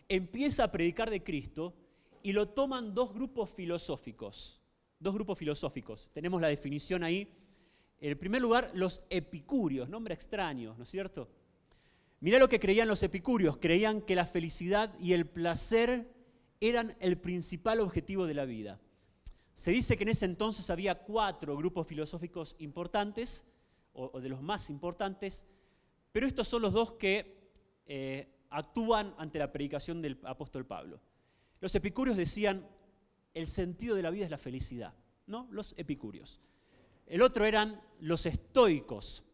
Empieza 0.08 0.64
a 0.64 0.72
predicar 0.72 1.10
de 1.10 1.22
Cristo 1.22 1.74
y 2.22 2.32
lo 2.32 2.48
toman 2.48 2.94
dos 2.94 3.12
grupos 3.12 3.50
filosóficos. 3.50 4.59
Dos 5.00 5.14
grupos 5.14 5.38
filosóficos. 5.38 6.10
Tenemos 6.12 6.40
la 6.40 6.48
definición 6.48 7.02
ahí. 7.02 7.26
En 8.00 8.18
primer 8.18 8.40
lugar, 8.40 8.70
los 8.74 9.02
epicúreos, 9.10 9.88
nombre 9.88 10.14
extraño, 10.14 10.74
¿no 10.76 10.84
es 10.84 10.88
cierto? 10.90 11.28
Mirá 12.20 12.38
lo 12.38 12.48
que 12.48 12.60
creían 12.60 12.86
los 12.86 13.02
epicúreos. 13.02 13.56
Creían 13.56 14.02
que 14.02 14.14
la 14.14 14.26
felicidad 14.26 14.94
y 14.98 15.14
el 15.14 15.26
placer 15.26 16.06
eran 16.60 16.94
el 17.00 17.16
principal 17.18 17.80
objetivo 17.80 18.26
de 18.26 18.34
la 18.34 18.44
vida. 18.44 18.78
Se 19.54 19.70
dice 19.70 19.96
que 19.96 20.04
en 20.04 20.10
ese 20.10 20.26
entonces 20.26 20.68
había 20.70 20.94
cuatro 20.94 21.56
grupos 21.56 21.86
filosóficos 21.86 22.54
importantes, 22.58 23.46
o, 23.92 24.20
de 24.20 24.28
los 24.28 24.42
más 24.42 24.70
importantes, 24.70 25.46
pero 26.12 26.26
estos 26.26 26.46
son 26.46 26.62
los 26.62 26.72
dos 26.72 26.92
que 26.92 27.52
eh, 27.86 28.28
actúan 28.50 29.14
ante 29.18 29.38
la 29.38 29.50
predicación 29.50 30.02
del 30.02 30.18
apóstol 30.24 30.66
Pablo. 30.66 31.00
Los 31.60 31.74
epicúreos 31.74 32.16
decían, 32.16 32.66
el 33.34 33.46
sentido 33.46 33.96
de 33.96 34.02
la 34.02 34.10
vida 34.10 34.24
es 34.24 34.30
la 34.30 34.38
felicidad, 34.38 34.94
¿no? 35.26 35.48
Los 35.50 35.74
epicúreos. 35.76 36.40
El 37.06 37.22
otro 37.22 37.44
eran 37.44 37.80
los 38.00 38.26
estoicos, 38.26 39.24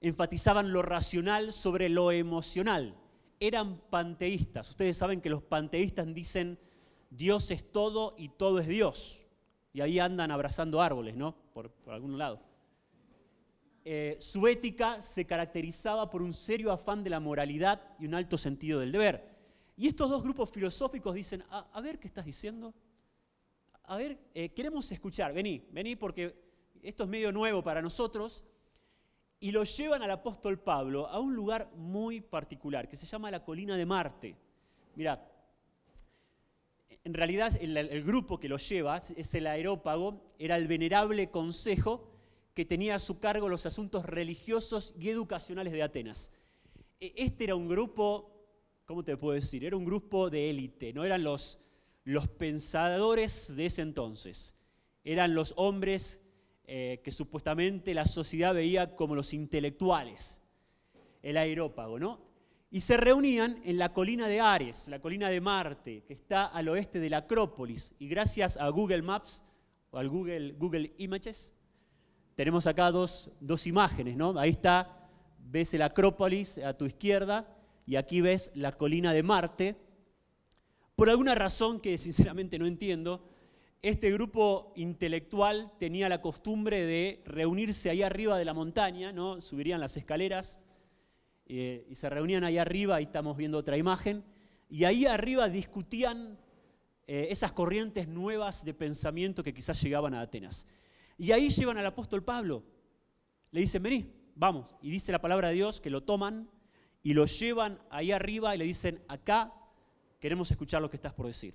enfatizaban 0.00 0.72
lo 0.72 0.82
racional 0.82 1.52
sobre 1.52 1.88
lo 1.88 2.12
emocional. 2.12 2.96
Eran 3.38 3.78
panteístas. 3.90 4.70
Ustedes 4.70 4.96
saben 4.96 5.20
que 5.20 5.30
los 5.30 5.42
panteístas 5.42 6.12
dicen 6.14 6.58
Dios 7.10 7.50
es 7.50 7.70
todo 7.72 8.14
y 8.16 8.28
todo 8.30 8.58
es 8.58 8.68
Dios. 8.68 9.26
Y 9.72 9.80
ahí 9.80 9.98
andan 9.98 10.30
abrazando 10.30 10.80
árboles, 10.80 11.16
¿no? 11.16 11.34
Por, 11.52 11.72
algún 11.86 12.18
lado. 12.18 12.40
Eh, 13.84 14.16
su 14.20 14.46
ética 14.46 15.00
se 15.00 15.24
caracterizaba 15.24 16.10
por 16.10 16.22
un 16.22 16.32
serio 16.32 16.70
afán 16.70 17.02
de 17.02 17.10
la 17.10 17.20
moralidad 17.20 17.80
y 17.98 18.06
un 18.06 18.14
alto 18.14 18.36
sentido 18.36 18.80
del 18.80 18.92
deber. 18.92 19.29
Y 19.80 19.86
estos 19.86 20.10
dos 20.10 20.22
grupos 20.22 20.50
filosóficos 20.50 21.14
dicen, 21.14 21.42
a, 21.48 21.80
ver 21.80 21.98
qué 21.98 22.06
estás 22.06 22.26
diciendo. 22.26 22.74
A 23.84 23.96
ver, 23.96 24.18
eh, 24.34 24.50
queremos 24.50 24.92
escuchar, 24.92 25.32
vení, 25.32 25.66
vení 25.72 25.96
porque 25.96 26.36
esto 26.82 27.04
es 27.04 27.08
medio 27.08 27.32
nuevo 27.32 27.62
para 27.62 27.80
nosotros 27.80 28.44
y 29.40 29.52
lo 29.52 29.64
llevan 29.64 30.02
al 30.02 30.10
apóstol 30.10 30.60
Pablo 30.60 31.06
a 31.06 31.18
un 31.18 31.34
lugar 31.34 31.70
muy 31.76 32.20
particular 32.20 32.90
que 32.90 32.96
se 32.96 33.06
llama 33.06 33.30
la 33.30 33.42
colina 33.42 33.74
de 33.74 33.86
Marte. 33.86 34.36
Mirad, 34.96 35.18
en 37.02 37.14
realidad 37.14 37.56
el, 37.58 38.04
grupo 38.04 38.38
que 38.38 38.50
lo 38.50 38.58
lleva 38.58 38.98
es 38.98 39.34
el 39.34 39.46
aerópago, 39.46 40.34
era 40.38 40.56
el 40.56 40.66
venerable 40.66 41.30
consejo 41.30 42.06
que 42.52 42.66
tenía 42.66 42.96
a 42.96 42.98
su 42.98 43.18
cargo 43.18 43.48
los 43.48 43.64
asuntos 43.64 44.04
religiosos 44.04 44.94
y 44.98 45.08
educacionales 45.08 45.72
de 45.72 45.82
Atenas. 45.82 46.32
E, 47.00 47.14
este 47.16 47.44
era 47.44 47.54
un 47.54 47.66
grupo, 47.66 48.39
¿cómo 48.90 49.04
te 49.04 49.16
puedo 49.16 49.36
decir? 49.36 49.64
Era 49.64 49.76
un 49.76 49.84
grupo 49.84 50.30
de 50.30 50.50
élite, 50.50 50.92
no 50.92 51.04
eran 51.04 51.22
los, 51.22 51.60
los 52.02 52.26
pensadores 52.26 53.54
de 53.54 53.66
ese 53.66 53.82
entonces, 53.82 54.56
eran 55.04 55.32
los 55.32 55.54
hombres 55.56 56.20
eh, 56.64 57.00
que 57.04 57.12
supuestamente 57.12 57.94
la 57.94 58.04
sociedad 58.04 58.52
veía 58.52 58.96
como 58.96 59.14
los 59.14 59.32
intelectuales, 59.32 60.42
el 61.22 61.36
aerópago, 61.36 62.00
¿no? 62.00 62.20
Y 62.72 62.80
se 62.80 62.96
reunían 62.96 63.62
en 63.64 63.78
la 63.78 63.92
colina 63.92 64.26
de 64.26 64.40
Ares, 64.40 64.88
la 64.88 64.98
colina 64.98 65.28
de 65.28 65.40
Marte, 65.40 66.02
que 66.02 66.14
está 66.14 66.46
al 66.46 66.68
oeste 66.68 66.98
de 66.98 67.10
la 67.10 67.18
Acrópolis. 67.18 67.94
Y 68.00 68.08
gracias 68.08 68.56
a 68.56 68.68
Google 68.70 69.02
Maps 69.02 69.44
o 69.92 69.98
al 69.98 70.08
Google, 70.08 70.54
Google 70.58 70.94
Images, 70.98 71.54
tenemos 72.34 72.66
acá 72.66 72.90
dos, 72.90 73.30
dos 73.38 73.68
imágenes, 73.68 74.16
¿no? 74.16 74.36
Ahí 74.36 74.50
está, 74.50 75.08
ves 75.38 75.74
la 75.74 75.84
Acrópolis 75.84 76.58
a 76.58 76.76
tu 76.76 76.86
izquierda 76.86 77.56
y 77.86 77.96
aquí 77.96 78.20
ves 78.20 78.50
la 78.54 78.72
colina 78.72 79.12
de 79.12 79.22
Marte. 79.22 79.76
Por 80.96 81.10
alguna 81.10 81.34
razón 81.34 81.80
que 81.80 81.98
sinceramente 81.98 82.58
no 82.58 82.66
entiendo, 82.66 83.24
este 83.82 84.10
grupo 84.10 84.72
intelectual 84.76 85.72
tenía 85.78 86.08
la 86.08 86.20
costumbre 86.20 86.84
de 86.84 87.22
reunirse 87.24 87.88
ahí 87.88 88.02
arriba 88.02 88.36
de 88.36 88.44
la 88.44 88.52
montaña, 88.52 89.10
¿no? 89.10 89.40
subirían 89.40 89.80
las 89.80 89.96
escaleras 89.96 90.60
eh, 91.46 91.86
y 91.88 91.94
se 91.94 92.10
reunían 92.10 92.44
ahí 92.44 92.58
arriba, 92.58 92.96
ahí 92.96 93.04
estamos 93.04 93.36
viendo 93.36 93.56
otra 93.56 93.78
imagen, 93.78 94.22
y 94.68 94.84
ahí 94.84 95.06
arriba 95.06 95.48
discutían 95.48 96.38
eh, 97.06 97.28
esas 97.30 97.52
corrientes 97.52 98.06
nuevas 98.06 98.64
de 98.64 98.74
pensamiento 98.74 99.42
que 99.42 99.54
quizás 99.54 99.80
llegaban 99.82 100.14
a 100.14 100.20
Atenas. 100.20 100.66
Y 101.18 101.32
ahí 101.32 101.48
llevan 101.48 101.78
al 101.78 101.86
apóstol 101.86 102.22
Pablo, 102.22 102.62
le 103.50 103.62
dicen, 103.62 103.82
vení, 103.82 104.12
vamos, 104.36 104.76
y 104.80 104.90
dice 104.90 105.10
la 105.10 105.20
palabra 105.20 105.48
de 105.48 105.54
Dios 105.54 105.80
que 105.80 105.90
lo 105.90 106.02
toman 106.02 106.48
y 107.02 107.14
lo 107.14 107.26
llevan 107.26 107.78
ahí 107.90 108.12
arriba 108.12 108.54
y 108.54 108.58
le 108.58 108.64
dicen, 108.64 109.02
acá 109.08 109.52
queremos 110.18 110.50
escuchar 110.50 110.82
lo 110.82 110.90
que 110.90 110.96
estás 110.96 111.14
por 111.14 111.26
decir. 111.26 111.54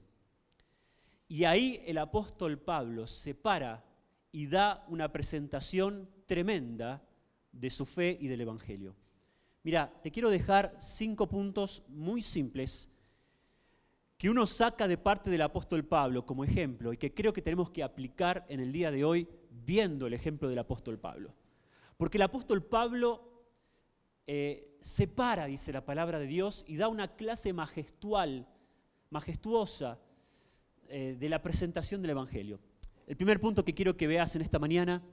Y 1.27 1.43
ahí 1.43 1.81
el 1.85 1.97
apóstol 1.97 2.57
Pablo 2.59 3.07
se 3.07 3.35
para 3.35 3.83
y 4.31 4.47
da 4.47 4.85
una 4.89 5.11
presentación 5.11 6.09
tremenda 6.25 7.03
de 7.51 7.69
su 7.69 7.85
fe 7.85 8.17
y 8.19 8.27
del 8.27 8.41
Evangelio. 8.41 8.95
Mira, 9.63 9.91
te 10.03 10.11
quiero 10.11 10.29
dejar 10.29 10.75
cinco 10.77 11.27
puntos 11.27 11.83
muy 11.87 12.21
simples 12.21 12.89
que 14.17 14.29
uno 14.29 14.45
saca 14.45 14.87
de 14.87 14.97
parte 14.97 15.29
del 15.29 15.41
apóstol 15.41 15.83
Pablo 15.83 16.25
como 16.25 16.43
ejemplo 16.43 16.93
y 16.93 16.97
que 16.97 17.13
creo 17.13 17.33
que 17.33 17.41
tenemos 17.41 17.69
que 17.71 17.83
aplicar 17.83 18.45
en 18.47 18.59
el 18.59 18.71
día 18.71 18.91
de 18.91 19.03
hoy 19.03 19.27
viendo 19.49 20.07
el 20.07 20.13
ejemplo 20.13 20.47
del 20.47 20.59
apóstol 20.59 20.99
Pablo. 20.99 21.33
Porque 21.97 22.17
el 22.17 22.23
apóstol 22.23 22.63
Pablo 22.63 23.34
eh, 24.27 24.77
separa, 24.81 25.45
dice 25.45 25.71
la 25.71 25.85
palabra 25.85 26.19
de 26.19 26.27
Dios, 26.27 26.63
y 26.67 26.77
da 26.77 26.87
una 26.87 27.15
clase 27.15 27.53
majestual, 27.53 28.47
majestuosa 29.09 29.99
eh, 30.87 31.15
de 31.19 31.29
la 31.29 31.41
presentación 31.41 32.01
del 32.01 32.11
Evangelio. 32.11 32.59
El 33.07 33.17
primer 33.17 33.39
punto 33.39 33.63
que 33.63 33.73
quiero 33.73 33.97
que 33.97 34.07
veas 34.07 34.35
en 34.35 34.41
esta 34.41 34.59
mañana 34.59 35.03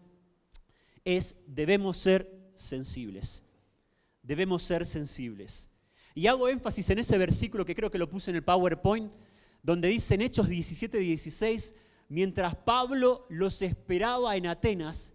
es 1.05 1.37
debemos 1.47 1.97
ser 1.97 2.31
sensibles. 2.55 3.45
Debemos 4.23 4.63
ser 4.63 4.87
sensibles. 4.87 5.71
Y 6.15 6.27
hago 6.27 6.49
énfasis 6.49 6.91
en 6.91 6.99
ese 6.99 7.19
versículo 7.19 7.65
que 7.65 7.75
creo 7.75 7.91
que 7.91 7.99
lo 7.99 8.09
puse 8.09 8.31
en 8.31 8.37
el 8.37 8.45
PowerPoint, 8.45 9.13
donde 9.63 9.89
dice 9.89 10.15
en 10.15 10.23
Hechos 10.23 10.49
17, 10.49 10.99
16, 10.99 11.75
mientras 12.09 12.57
Pablo 12.57 13.27
los 13.31 13.63
esperaba 13.63 14.37
en 14.37 14.47
Atenas, 14.47 15.15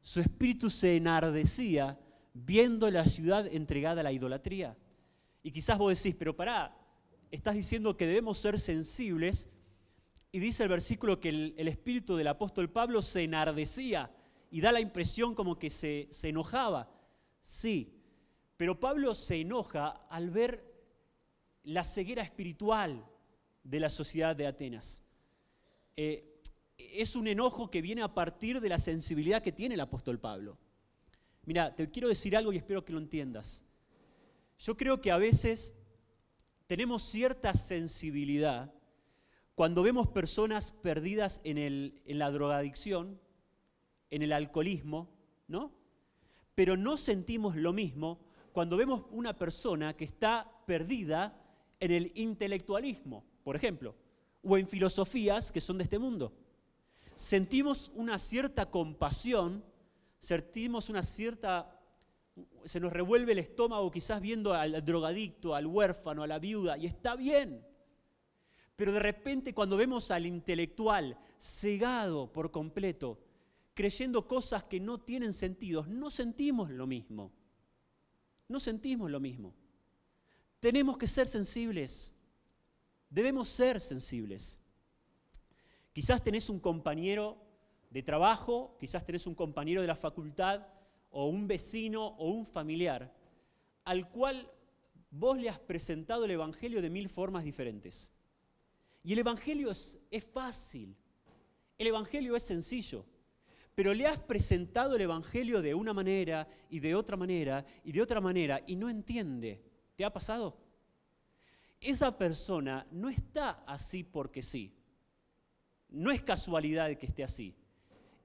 su 0.00 0.20
espíritu 0.20 0.68
se 0.68 0.96
enardecía 0.96 1.98
viendo 2.34 2.90
la 2.90 3.04
ciudad 3.04 3.46
entregada 3.46 4.00
a 4.00 4.04
la 4.04 4.12
idolatría. 4.12 4.76
Y 5.42 5.50
quizás 5.50 5.78
vos 5.78 5.96
decís, 5.96 6.16
pero 6.18 6.36
pará, 6.36 6.76
estás 7.30 7.54
diciendo 7.54 7.96
que 7.96 8.06
debemos 8.06 8.38
ser 8.38 8.58
sensibles 8.58 9.48
y 10.30 10.38
dice 10.38 10.62
el 10.62 10.68
versículo 10.70 11.20
que 11.20 11.28
el, 11.28 11.68
espíritu 11.68 12.16
del 12.16 12.28
apóstol 12.28 12.70
Pablo 12.70 13.02
se 13.02 13.22
enardecía 13.22 14.10
y 14.50 14.60
da 14.60 14.72
la 14.72 14.80
impresión 14.80 15.34
como 15.34 15.58
que 15.58 15.68
se, 15.68 16.08
enojaba. 16.22 16.90
Sí, 17.40 18.00
pero 18.56 18.80
Pablo 18.80 19.14
se 19.14 19.40
enoja 19.40 20.06
al 20.08 20.30
ver 20.30 20.72
la 21.64 21.84
ceguera 21.84 22.22
espiritual 22.22 23.04
de 23.62 23.80
la 23.80 23.88
sociedad 23.90 24.34
de 24.34 24.46
Atenas. 24.46 25.04
Eh, 25.96 26.40
es 26.78 27.14
un 27.14 27.28
enojo 27.28 27.70
que 27.70 27.82
viene 27.82 28.02
a 28.02 28.14
partir 28.14 28.60
de 28.60 28.68
la 28.70 28.78
sensibilidad 28.78 29.42
que 29.42 29.52
tiene 29.52 29.74
el 29.74 29.80
apóstol 29.80 30.18
Pablo. 30.18 30.58
Mira, 31.44 31.74
te 31.74 31.90
quiero 31.90 32.08
decir 32.08 32.36
algo 32.36 32.52
y 32.52 32.56
espero 32.56 32.84
que 32.84 32.92
lo 32.92 32.98
entiendas. 32.98 33.64
Yo 34.58 34.76
creo 34.76 35.00
que 35.00 35.10
a 35.10 35.18
veces 35.18 35.76
tenemos 36.66 37.02
cierta 37.02 37.52
sensibilidad 37.54 38.72
cuando 39.54 39.82
vemos 39.82 40.08
personas 40.08 40.70
perdidas 40.70 41.40
en, 41.44 41.94
la 42.06 42.30
drogadicción, 42.30 43.20
en 44.10 44.22
el 44.22 44.32
alcoholismo, 44.32 45.10
¿no? 45.48 45.72
Pero 46.54 46.76
no 46.76 46.96
sentimos 46.96 47.56
lo 47.56 47.72
mismo 47.72 48.20
cuando 48.52 48.76
vemos 48.76 49.04
una 49.10 49.36
persona 49.36 49.96
que 49.96 50.04
está 50.04 50.50
perdida 50.66 51.38
en 51.80 51.90
el 51.90 52.12
intelectualismo, 52.14 53.24
por 53.42 53.56
ejemplo, 53.56 53.94
o 54.42 54.56
en 54.56 54.68
filosofías 54.68 55.50
que 55.50 55.60
son 55.60 55.78
de 55.78 55.84
este 55.84 55.98
mundo. 55.98 56.32
Sentimos 57.14 57.90
una 57.94 58.18
cierta 58.18 58.70
compasión, 58.70 59.64
sentimos 60.22 60.88
una 60.88 61.02
cierta... 61.02 61.78
Se 62.64 62.80
nos 62.80 62.92
revuelve 62.92 63.32
el 63.32 63.40
estómago 63.40 63.90
quizás 63.90 64.22
viendo 64.22 64.54
al 64.54 64.82
drogadicto, 64.82 65.54
al 65.54 65.66
huérfano, 65.66 66.22
a 66.22 66.26
la 66.26 66.38
viuda, 66.38 66.78
y 66.78 66.86
está 66.86 67.14
bien. 67.14 67.66
Pero 68.74 68.92
de 68.92 69.00
repente 69.00 69.52
cuando 69.52 69.76
vemos 69.76 70.10
al 70.10 70.24
intelectual 70.24 71.18
cegado 71.38 72.32
por 72.32 72.50
completo, 72.50 73.18
creyendo 73.74 74.26
cosas 74.26 74.64
que 74.64 74.80
no 74.80 74.98
tienen 74.98 75.34
sentido, 75.34 75.84
no 75.86 76.10
sentimos 76.10 76.70
lo 76.70 76.86
mismo. 76.86 77.32
No 78.48 78.60
sentimos 78.60 79.10
lo 79.10 79.20
mismo. 79.20 79.52
Tenemos 80.58 80.96
que 80.96 81.08
ser 81.08 81.26
sensibles. 81.26 82.14
Debemos 83.10 83.48
ser 83.48 83.80
sensibles. 83.80 84.58
Quizás 85.92 86.22
tenés 86.22 86.48
un 86.48 86.60
compañero 86.60 87.41
de 87.92 88.02
trabajo, 88.02 88.76
quizás 88.78 89.04
tenés 89.04 89.26
un 89.26 89.34
compañero 89.34 89.82
de 89.82 89.86
la 89.86 89.94
facultad 89.94 90.66
o 91.10 91.26
un 91.26 91.46
vecino 91.46 92.06
o 92.06 92.30
un 92.30 92.46
familiar 92.46 93.12
al 93.84 94.08
cual 94.10 94.50
vos 95.10 95.36
le 95.36 95.48
has 95.48 95.58
presentado 95.58 96.24
el 96.24 96.30
Evangelio 96.30 96.80
de 96.80 96.90
mil 96.90 97.08
formas 97.08 97.44
diferentes. 97.44 98.12
Y 99.02 99.12
el 99.12 99.18
Evangelio 99.18 99.70
es, 99.70 99.98
es 100.10 100.24
fácil, 100.24 100.96
el 101.76 101.86
Evangelio 101.86 102.36
es 102.36 102.44
sencillo, 102.44 103.04
pero 103.74 103.92
le 103.92 104.06
has 104.06 104.18
presentado 104.20 104.96
el 104.96 105.02
Evangelio 105.02 105.60
de 105.60 105.74
una 105.74 105.92
manera 105.92 106.48
y 106.70 106.78
de 106.78 106.94
otra 106.94 107.16
manera 107.16 107.64
y 107.84 107.92
de 107.92 108.02
otra 108.02 108.20
manera 108.20 108.62
y 108.66 108.76
no 108.76 108.88
entiende. 108.88 109.62
¿Te 109.96 110.04
ha 110.04 110.12
pasado? 110.12 110.56
Esa 111.80 112.16
persona 112.16 112.86
no 112.92 113.08
está 113.08 113.64
así 113.66 114.04
porque 114.04 114.42
sí. 114.42 114.72
No 115.88 116.10
es 116.10 116.22
casualidad 116.22 116.96
que 116.96 117.06
esté 117.06 117.24
así. 117.24 117.56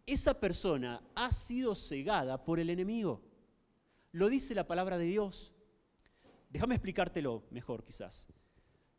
Esa 0.07 0.39
persona 0.39 1.03
ha 1.15 1.33
sido 1.33 1.75
cegada 1.75 2.43
por 2.43 2.61
el 2.61 2.69
enemigo. 2.69 3.21
Lo 4.13 4.29
dice 4.29 4.55
la 4.55 4.65
palabra 4.65 4.97
de 4.97 5.03
Dios. 5.03 5.53
Déjame 6.49 6.75
explicártelo 6.75 7.43
mejor 7.51 7.83
quizás. 7.83 8.25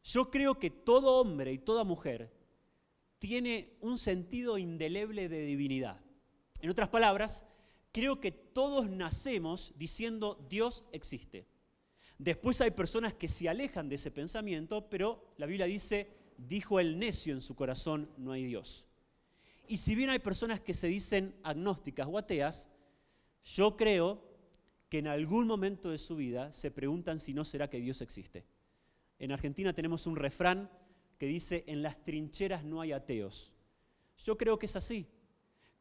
Yo 0.04 0.30
creo 0.30 0.58
que 0.58 0.68
todo 0.68 1.18
hombre 1.18 1.50
y 1.50 1.58
toda 1.58 1.82
mujer 1.82 2.30
tiene 3.18 3.78
un 3.80 3.96
sentido 3.96 4.58
indeleble 4.58 5.30
de 5.30 5.40
divinidad. 5.46 5.98
En 6.60 6.68
otras 6.68 6.90
palabras, 6.90 7.46
creo 7.90 8.20
que 8.20 8.30
todos 8.30 8.90
nacemos 8.90 9.72
diciendo 9.78 10.46
Dios 10.50 10.84
existe. 10.92 11.46
Después 12.18 12.60
hay 12.60 12.72
personas 12.72 13.14
que 13.14 13.28
se 13.28 13.48
alejan 13.48 13.88
de 13.88 13.94
ese 13.94 14.10
pensamiento, 14.10 14.90
pero 14.90 15.32
la 15.38 15.46
Biblia 15.46 15.64
dice, 15.64 16.10
dijo 16.36 16.80
el 16.80 16.98
necio 16.98 17.32
en 17.32 17.40
su 17.40 17.54
corazón, 17.54 18.10
no 18.18 18.32
hay 18.32 18.44
Dios. 18.44 18.88
Y 19.68 19.76
si 19.76 19.94
bien 19.94 20.08
hay 20.08 20.18
personas 20.18 20.60
que 20.60 20.72
se 20.72 20.86
dicen 20.86 21.34
agnósticas 21.42 22.08
o 22.10 22.16
ateas, 22.16 22.70
yo 23.44 23.76
creo 23.76 24.24
que 24.88 24.98
en 24.98 25.06
algún 25.06 25.46
momento 25.46 25.90
de 25.90 25.98
su 25.98 26.16
vida 26.16 26.52
se 26.52 26.70
preguntan 26.70 27.20
si 27.20 27.34
no 27.34 27.44
será 27.44 27.68
que 27.68 27.78
Dios 27.78 28.00
existe. 28.00 28.46
En 29.18 29.30
Argentina 29.30 29.74
tenemos 29.74 30.06
un 30.06 30.16
refrán 30.16 30.70
que 31.18 31.26
dice, 31.26 31.64
en 31.66 31.82
las 31.82 32.02
trincheras 32.02 32.64
no 32.64 32.80
hay 32.80 32.92
ateos. 32.92 33.52
Yo 34.24 34.38
creo 34.38 34.58
que 34.58 34.66
es 34.66 34.76
así. 34.76 35.06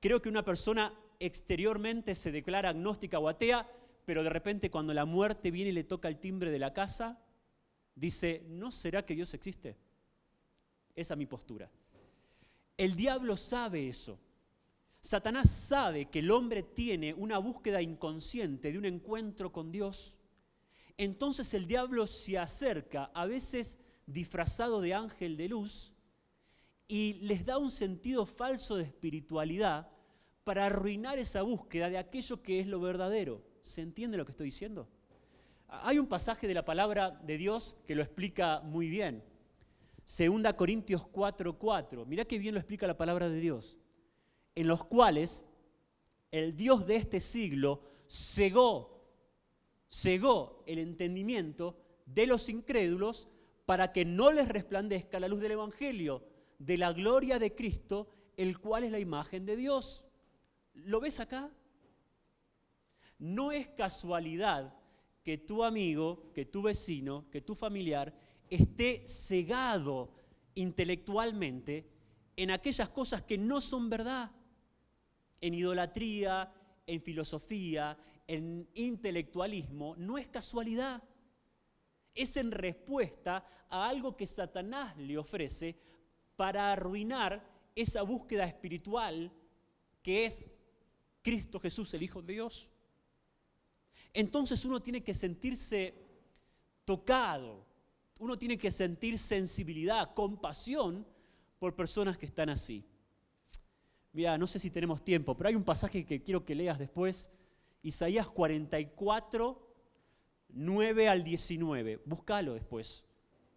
Creo 0.01 0.22
que 0.22 0.29
una 0.29 0.44
persona 0.44 0.94
exteriormente 1.20 2.13
se 2.13 2.32
declara 2.32 2.70
agnóstica 2.70 3.20
o 3.20 3.29
atea, 3.29 3.70
pero 4.06 4.24
de 4.24 4.29
repente 4.29 4.70
cuando 4.70 4.94
la 4.94 5.06
muerte 5.06 5.50
viene 5.50 5.70
y 5.70 5.74
le 5.74 5.84
toca 5.86 6.08
el 6.08 6.20
timbre 6.20 6.51
de 6.51 6.60
la 6.60 6.74
casa, 6.74 7.20
dice, 7.96 8.44
¿no 8.50 8.72
será 8.72 9.06
que 9.06 9.15
Dios 9.15 9.34
existe? 9.34 9.77
Esa 10.96 11.13
es 11.13 11.17
mi 11.17 11.25
postura. 11.25 11.70
El 12.77 12.96
diablo 12.96 13.36
sabe 13.36 13.88
eso. 13.88 14.19
Satanás 15.01 15.50
sabe 15.50 16.05
que 16.05 16.19
el 16.19 16.29
hombre 16.31 16.63
tiene 16.63 17.13
una 17.13 17.39
búsqueda 17.39 17.81
inconsciente 17.81 18.72
de 18.72 18.77
un 18.77 18.86
encuentro 18.86 19.51
con 19.51 19.72
Dios. 19.72 20.17
Entonces 20.98 21.53
el 21.53 21.65
diablo 21.65 22.07
se 22.07 22.38
acerca, 22.38 23.05
a 23.13 23.25
veces 23.25 23.79
disfrazado 24.05 24.81
de 24.81 24.93
ángel 24.93 25.38
de 25.38 25.50
luz, 25.50 25.93
y 26.88 27.13
les 27.15 27.46
da 27.46 27.57
un 27.57 27.72
sentido 27.72 28.25
falso 28.25 28.77
de 28.77 28.84
espiritualidad 28.84 29.89
para 30.43 30.67
arruinar 30.67 31.19
esa 31.19 31.41
búsqueda 31.41 31.89
de 31.89 31.98
aquello 31.98 32.41
que 32.41 32.60
es 32.60 32.67
lo 32.67 32.79
verdadero. 32.79 33.43
¿Se 33.62 33.81
entiende 33.81 34.17
lo 34.17 34.25
que 34.25 34.31
estoy 34.31 34.46
diciendo? 34.46 34.88
Hay 35.67 36.00
un 36.00 36.07
pasaje 36.07 36.48
de 36.48 36.53
la 36.53 36.63
palabra 36.63 37.12
de 37.12 37.38
Dios 37.38 37.75
que 37.86 37.96
lo 37.96 38.01
explica 38.01 38.62
muy 38.62 38.88
bien. 38.88 39.24
Segunda 40.07 40.55
Corintios 40.55 41.05
4:4. 41.11 42.05
Mirá 42.05 42.23
qué 42.23 42.39
bien 42.39 42.53
lo 42.53 42.61
explica 42.61 42.87
la 42.87 42.95
palabra 42.95 43.27
de 43.27 43.41
Dios 43.41 43.77
en 44.55 44.67
los 44.67 44.85
cuales 44.85 45.43
el 46.31 46.55
Dios 46.55 46.87
de 46.87 46.95
este 46.95 47.19
siglo 47.19 47.81
cegó, 48.07 49.03
cegó 49.91 50.63
el 50.65 50.79
entendimiento 50.79 51.77
de 52.05 52.25
los 52.25 52.48
incrédulos 52.48 53.27
para 53.65 53.91
que 53.91 54.05
no 54.05 54.31
les 54.31 54.48
resplandezca 54.48 55.20
la 55.20 55.27
luz 55.27 55.41
del 55.41 55.51
Evangelio, 55.51 56.24
de 56.57 56.77
la 56.77 56.93
gloria 56.93 57.37
de 57.37 57.53
Cristo, 57.53 58.07
el 58.37 58.59
cual 58.59 58.85
es 58.85 58.91
la 58.91 59.00
imagen 59.00 59.46
de 59.46 59.57
Dios. 59.57 60.05
¿Lo 60.74 61.01
ves 61.01 61.20
acá? 61.20 61.51
No 63.20 63.51
es 63.51 63.67
casualidad 63.67 64.74
que 65.22 65.37
tu 65.37 65.65
amigo, 65.65 66.31
que 66.33 66.46
tu 66.46 66.61
vecino, 66.61 67.29
que 67.29 67.41
tu 67.41 67.55
familiar 67.55 68.13
esté 68.50 69.07
cegado 69.07 70.12
intelectualmente 70.55 71.88
en 72.36 72.51
aquellas 72.51 72.90
cosas 72.90 73.24
que 73.24 73.38
no 73.38 73.62
son 73.62 73.90
verdad 73.90 74.31
en 75.42 75.53
idolatría, 75.53 76.51
en 76.86 77.01
filosofía, 77.01 77.98
en 78.27 78.68
intelectualismo, 78.74 79.96
no 79.98 80.18
es 80.18 80.27
casualidad. 80.27 81.03
Es 82.14 82.38
en 82.38 82.51
respuesta 82.51 83.46
a 83.70 83.88
algo 83.88 84.16
que 84.16 84.25
Satanás 84.25 84.98
le 84.98 85.18
ofrece 85.18 85.75
para 86.36 86.72
arruinar 86.72 87.44
esa 87.75 88.01
búsqueda 88.01 88.46
espiritual 88.46 89.31
que 90.01 90.25
es 90.25 90.46
Cristo 91.22 91.60
Jesús, 91.60 91.94
el 91.94 92.03
Hijo 92.03 92.22
de 92.22 92.33
Dios. 92.33 92.72
Entonces 94.14 94.64
uno 94.66 94.81
tiene 94.81 95.03
que 95.03 95.14
sentirse 95.14 95.94
tocado, 96.86 97.67
uno 98.20 98.38
tiene 98.38 98.58
que 98.58 98.72
sentir 98.72 99.18
sensibilidad, 99.20 100.14
compasión 100.14 101.06
por 101.60 101.75
personas 101.75 102.18
que 102.18 102.25
están 102.25 102.50
así. 102.50 102.86
Mira, 104.14 104.38
no 104.38 104.48
sé 104.48 104.60
si 104.60 104.72
tenemos 104.72 105.03
tiempo, 105.03 105.36
pero 105.36 105.50
hay 105.50 105.56
un 105.56 105.64
pasaje 105.64 106.06
que 106.06 106.24
quiero 106.24 106.44
que 106.44 106.56
leas 106.56 106.80
después. 106.80 107.30
Isaías 107.84 108.27
44, 108.27 109.75
9 110.50 111.10
al 111.10 111.24
19. 111.24 112.01
Búscalo 112.06 112.53
después. 112.53 113.06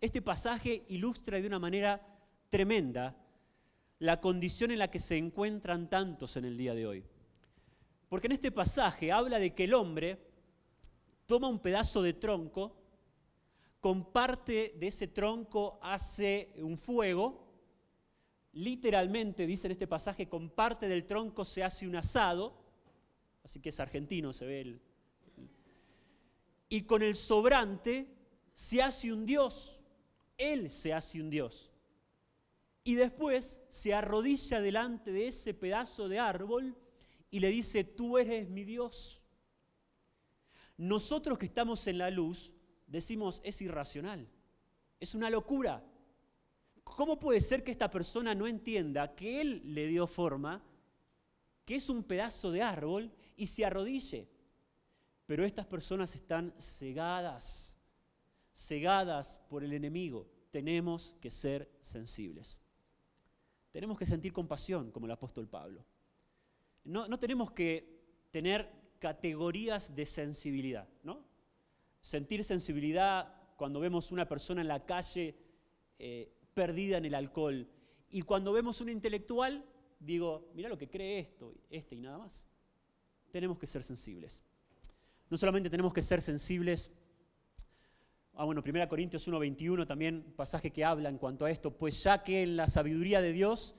Este 0.01 0.23
pasaje 0.23 0.85
ilustra 0.89 1.41
de 1.41 1.47
una 1.47 1.59
manera 1.59 2.01
tremenda 2.49 3.17
la 3.99 4.21
condición 4.21 4.71
en 4.71 4.79
la 4.79 4.91
que 4.91 4.99
se 4.99 5.17
encuentran 5.17 5.89
tantos 5.89 6.37
en 6.37 6.45
el 6.47 6.57
día 6.57 6.75
de 6.75 6.87
hoy. 6.87 7.05
Porque 8.09 8.27
en 8.27 8.33
este 8.33 8.51
pasaje 8.51 9.13
habla 9.13 9.39
de 9.39 9.55
que 9.55 9.65
el 9.65 9.75
hombre 9.75 10.19
toma 11.27 11.49
un 11.49 11.61
pedazo 11.61 12.03
de 12.03 12.15
tronco, 12.15 12.80
con 13.81 14.13
parte 14.13 14.75
de 14.79 14.87
ese 14.89 15.09
tronco 15.09 15.79
hace 15.83 16.53
un 16.59 16.77
fuego, 16.77 17.49
literalmente, 18.53 19.47
dice 19.47 19.69
en 19.69 19.73
este 19.73 19.87
pasaje, 19.87 20.29
con 20.29 20.51
parte 20.51 20.87
del 20.87 21.07
tronco 21.07 21.45
se 21.45 21.65
hace 21.65 21.87
un 21.87 21.97
asado, 21.97 22.55
así 23.43 23.61
que 23.61 23.71
es 23.71 23.81
argentino, 23.81 24.33
se 24.33 24.47
ve 24.47 24.61
el... 24.61 24.81
Y 26.69 26.83
con 26.83 27.03
el 27.03 27.17
sobrante 27.17 28.07
se 28.53 28.83
hace 28.83 29.13
un 29.13 29.25
dios, 29.25 29.83
él 30.37 30.71
se 30.71 30.93
hace 30.93 31.21
un 31.21 31.31
dios. 31.31 31.73
Y 32.85 32.95
después 32.95 33.61
se 33.69 33.95
arrodilla 33.95 34.61
delante 34.61 35.11
de 35.11 35.29
ese 35.29 35.55
pedazo 35.55 36.09
de 36.09 36.19
árbol 36.19 36.77
y 37.31 37.41
le 37.41 37.49
dice, 37.49 37.85
tú 37.85 38.19
eres 38.19 38.49
mi 38.49 38.65
Dios. 38.65 39.23
Nosotros 40.77 41.39
que 41.39 41.47
estamos 41.47 41.87
en 41.87 41.99
la 41.99 42.11
luz 42.11 42.53
decimos, 42.91 43.41
es 43.45 43.63
irracional, 43.63 44.29
es 44.99 45.15
una 45.15 45.31
locura. 45.31 45.83
¿Cómo 46.85 47.19
puede 47.19 47.41
ser 47.41 47.63
que 47.63 47.71
esta 47.71 47.91
persona 47.91 48.35
no 48.35 48.47
entienda 48.47 49.15
que 49.15 49.41
Él 49.41 49.63
le 49.65 49.87
dio 49.87 50.07
forma, 50.07 50.63
que 51.65 51.77
es 51.77 51.89
un 51.89 52.03
pedazo 52.03 52.51
de 52.51 52.63
árbol 52.63 53.11
y 53.37 53.47
se 53.47 53.65
arrodille? 53.65 54.29
Pero 55.25 55.45
estas 55.45 55.67
personas 55.67 56.15
están 56.17 56.53
cegadas, 56.59 57.79
cegadas 58.53 59.39
por 59.49 59.63
el 59.63 59.73
enemigo. 59.73 60.29
Tenemos 60.51 61.15
que 61.21 61.31
ser 61.31 61.71
sensibles. 61.81 62.59
Tenemos 63.71 63.97
que 63.97 64.07
sentir 64.07 64.33
compasión, 64.33 64.91
como 64.91 65.07
el 65.07 65.13
apóstol 65.13 65.47
Pablo. 65.49 65.85
No, 66.83 67.07
no 67.07 67.19
tenemos 67.21 67.53
que 67.53 68.01
tener 68.33 68.69
categorías 68.99 69.95
de 69.95 70.05
sensibilidad, 70.05 70.89
¿no? 71.05 71.30
Sentir 72.01 72.45
sensibilidad 72.45 73.35
cuando 73.57 73.81
vemos 73.81 74.11
una 74.11 74.27
persona 74.27 74.61
en 74.61 74.69
la 74.69 74.85
calle 74.87 75.37
eh, 75.99 76.33
perdida 76.55 76.99
en 76.99 77.05
el 77.05 77.15
alcohol. 77.15 77.69
Y 78.11 78.23
cuando 78.23 78.53
vemos 78.53 78.81
un 78.81 78.89
intelectual, 78.89 79.65
digo, 79.99 80.51
mira 80.55 80.69
lo 80.69 80.79
que 80.79 80.89
cree 80.89 81.19
esto, 81.19 81.55
este 81.69 81.95
y 81.95 82.01
nada 82.01 82.19
más. 82.19 82.49
Tenemos 83.31 83.59
que 83.59 83.67
ser 83.67 83.83
sensibles. 83.85 84.43
No 85.29 85.37
solamente 85.37 85.71
tenemos 85.71 85.93
que 85.93 86.03
ser 86.03 86.21
sensibles, 86.21 86.91
ah 88.35 88.45
bueno, 88.45 88.63
1 88.67 88.89
Corintios 88.89 89.29
1.21 89.29 89.87
también, 89.87 90.33
pasaje 90.35 90.73
que 90.73 90.85
habla 90.85 91.09
en 91.09 91.19
cuanto 91.19 91.45
a 91.45 91.51
esto, 91.51 91.71
pues 91.77 92.03
ya 92.03 92.25
que 92.25 92.43
en 92.43 92.57
la 92.57 92.67
sabiduría 92.67 93.21
de 93.21 93.33
Dios, 93.33 93.77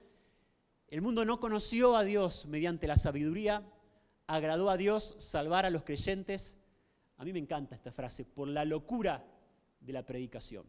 el 0.88 1.02
mundo 1.02 1.26
no 1.26 1.40
conoció 1.40 1.98
a 1.98 2.04
Dios 2.04 2.46
mediante 2.46 2.86
la 2.86 2.96
sabiduría, 2.96 3.64
agradó 4.28 4.70
a 4.70 4.78
Dios 4.78 5.16
salvar 5.18 5.66
a 5.66 5.70
los 5.70 5.84
creyentes. 5.84 6.58
A 7.22 7.24
mí 7.24 7.32
me 7.34 7.38
encanta 7.38 7.76
esta 7.76 7.92
frase, 7.92 8.26
por 8.26 8.48
la 8.48 8.66
locura 8.66 9.24
de 9.80 9.94
la 9.94 10.04
predicación. 10.04 10.66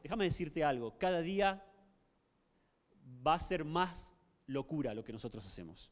Déjame 0.00 0.22
decirte 0.22 0.62
algo, 0.62 0.96
cada 0.96 1.20
día 1.20 1.66
va 3.26 3.34
a 3.34 3.38
ser 3.40 3.64
más 3.64 4.14
locura 4.46 4.94
lo 4.94 5.02
que 5.02 5.12
nosotros 5.12 5.44
hacemos. 5.44 5.90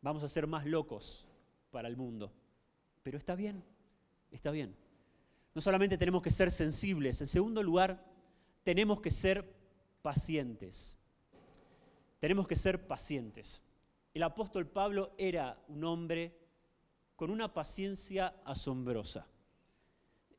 vamos 0.00 0.22
a 0.22 0.28
ser 0.28 0.46
más 0.46 0.64
locos 0.64 1.26
para 1.72 1.88
el 1.88 1.96
mundo. 1.96 2.32
Pero 3.02 3.18
está 3.18 3.34
bien, 3.34 3.64
está 4.30 4.52
bien. 4.52 4.76
No 5.56 5.60
solamente 5.60 5.98
tenemos 5.98 6.22
que 6.22 6.30
ser 6.30 6.52
sensibles, 6.52 7.20
en 7.20 7.26
segundo 7.26 7.64
lugar, 7.64 8.00
tenemos 8.62 9.00
que 9.00 9.10
ser 9.10 9.44
pacientes. 10.02 10.96
Tenemos 12.20 12.46
que 12.46 12.54
ser 12.54 12.86
pacientes. 12.86 13.60
El 14.12 14.22
apóstol 14.22 14.68
Pablo 14.68 15.14
era 15.18 15.60
un 15.66 15.82
hombre 15.82 16.43
con 17.16 17.30
una 17.30 17.52
paciencia 17.52 18.34
asombrosa. 18.44 19.26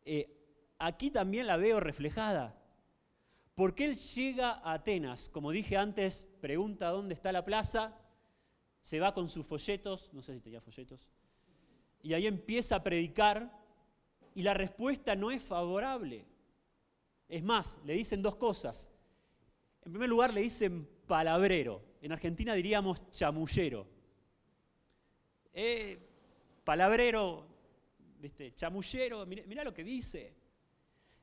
Eh, 0.04 0.30
aquí 0.78 1.12
también 1.12 1.48
la 1.48 1.58
veo 1.58 1.80
reflejada, 1.80 2.56
porque 3.56 3.86
él 3.86 3.96
llega 3.96 4.52
a 4.52 4.74
Atenas, 4.74 5.30
como 5.30 5.52
dije 5.52 5.78
antes, 5.78 6.28
pregunta 6.42 6.90
dónde 6.90 7.14
está 7.14 7.32
la 7.32 7.46
plaza, 7.46 7.98
se 8.82 9.00
va 9.00 9.14
con 9.14 9.28
sus 9.30 9.46
folletos, 9.46 10.10
no 10.14 10.22
sé 10.22 10.34
si 10.34 10.42
tenía 10.42 10.62
folletos, 10.62 11.08
y 12.04 12.14
ahí 12.14 12.28
empieza 12.28 12.76
a 12.76 12.84
predicar 12.84 13.52
y 14.36 14.44
la 14.44 14.54
respuesta 14.54 15.16
no 15.16 15.32
es 15.32 15.42
favorable. 15.42 16.26
Es 17.28 17.42
más, 17.42 17.80
le 17.86 17.94
dicen 17.94 18.22
dos 18.22 18.36
cosas. 18.36 18.92
En 19.84 19.92
primer 19.92 20.10
lugar, 20.10 20.34
le 20.34 20.42
dicen 20.42 20.88
palabrero. 21.08 21.82
En 22.02 22.12
Argentina 22.12 22.54
diríamos 22.54 23.10
chamullero. 23.10 23.88
Eh, 25.54 26.05
palabrero, 26.66 27.48
¿viste? 28.20 28.54
chamullero, 28.56 29.26
mirá, 29.26 29.64
lo 29.64 29.74
que 29.74 29.84
dice. 29.84 30.34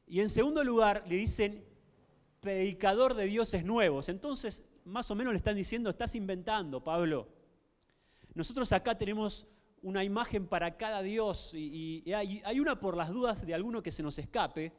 Y 0.07 0.21
en 0.21 0.31
segundo 0.31 0.65
lugar, 0.65 1.05
le 1.07 1.17
dicen 1.17 1.65
predicador 2.41 3.15
de 3.15 3.27
dioses 3.27 3.65
nuevos. 3.65 4.09
Entonces, 4.09 4.65
más 4.85 5.11
o 5.11 5.15
menos 5.15 5.33
le 5.33 5.37
están 5.37 5.57
diciendo, 5.57 5.91
estás 5.91 6.15
inventando, 6.15 6.83
Pablo. 6.83 7.29
Nosotros 8.35 8.73
acá 8.73 8.97
tenemos 8.97 9.47
una 9.83 10.05
imagen 10.05 10.47
para 10.47 10.77
cada 10.77 11.03
Dios 11.03 11.53
y, 11.55 12.05
hay, 12.13 12.61
una 12.61 12.79
por 12.79 12.97
las 12.97 13.11
dudas 13.11 13.45
de 13.45 13.53
alguno 13.53 13.83
que 13.83 13.91
se 13.91 14.03
nos 14.03 14.19
escape, 14.19 14.73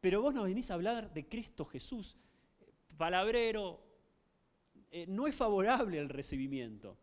pero 0.00 0.22
vos 0.22 0.34
nos 0.34 0.44
venís 0.44 0.70
a 0.70 0.74
hablar 0.74 1.12
de 1.12 1.28
Cristo 1.28 1.64
Jesús, 1.66 2.16
palabrero, 2.96 3.82
eh, 4.90 5.06
no 5.08 5.26
es 5.26 5.34
favorable 5.34 5.98
el 5.98 6.08
recibimiento. 6.08 6.96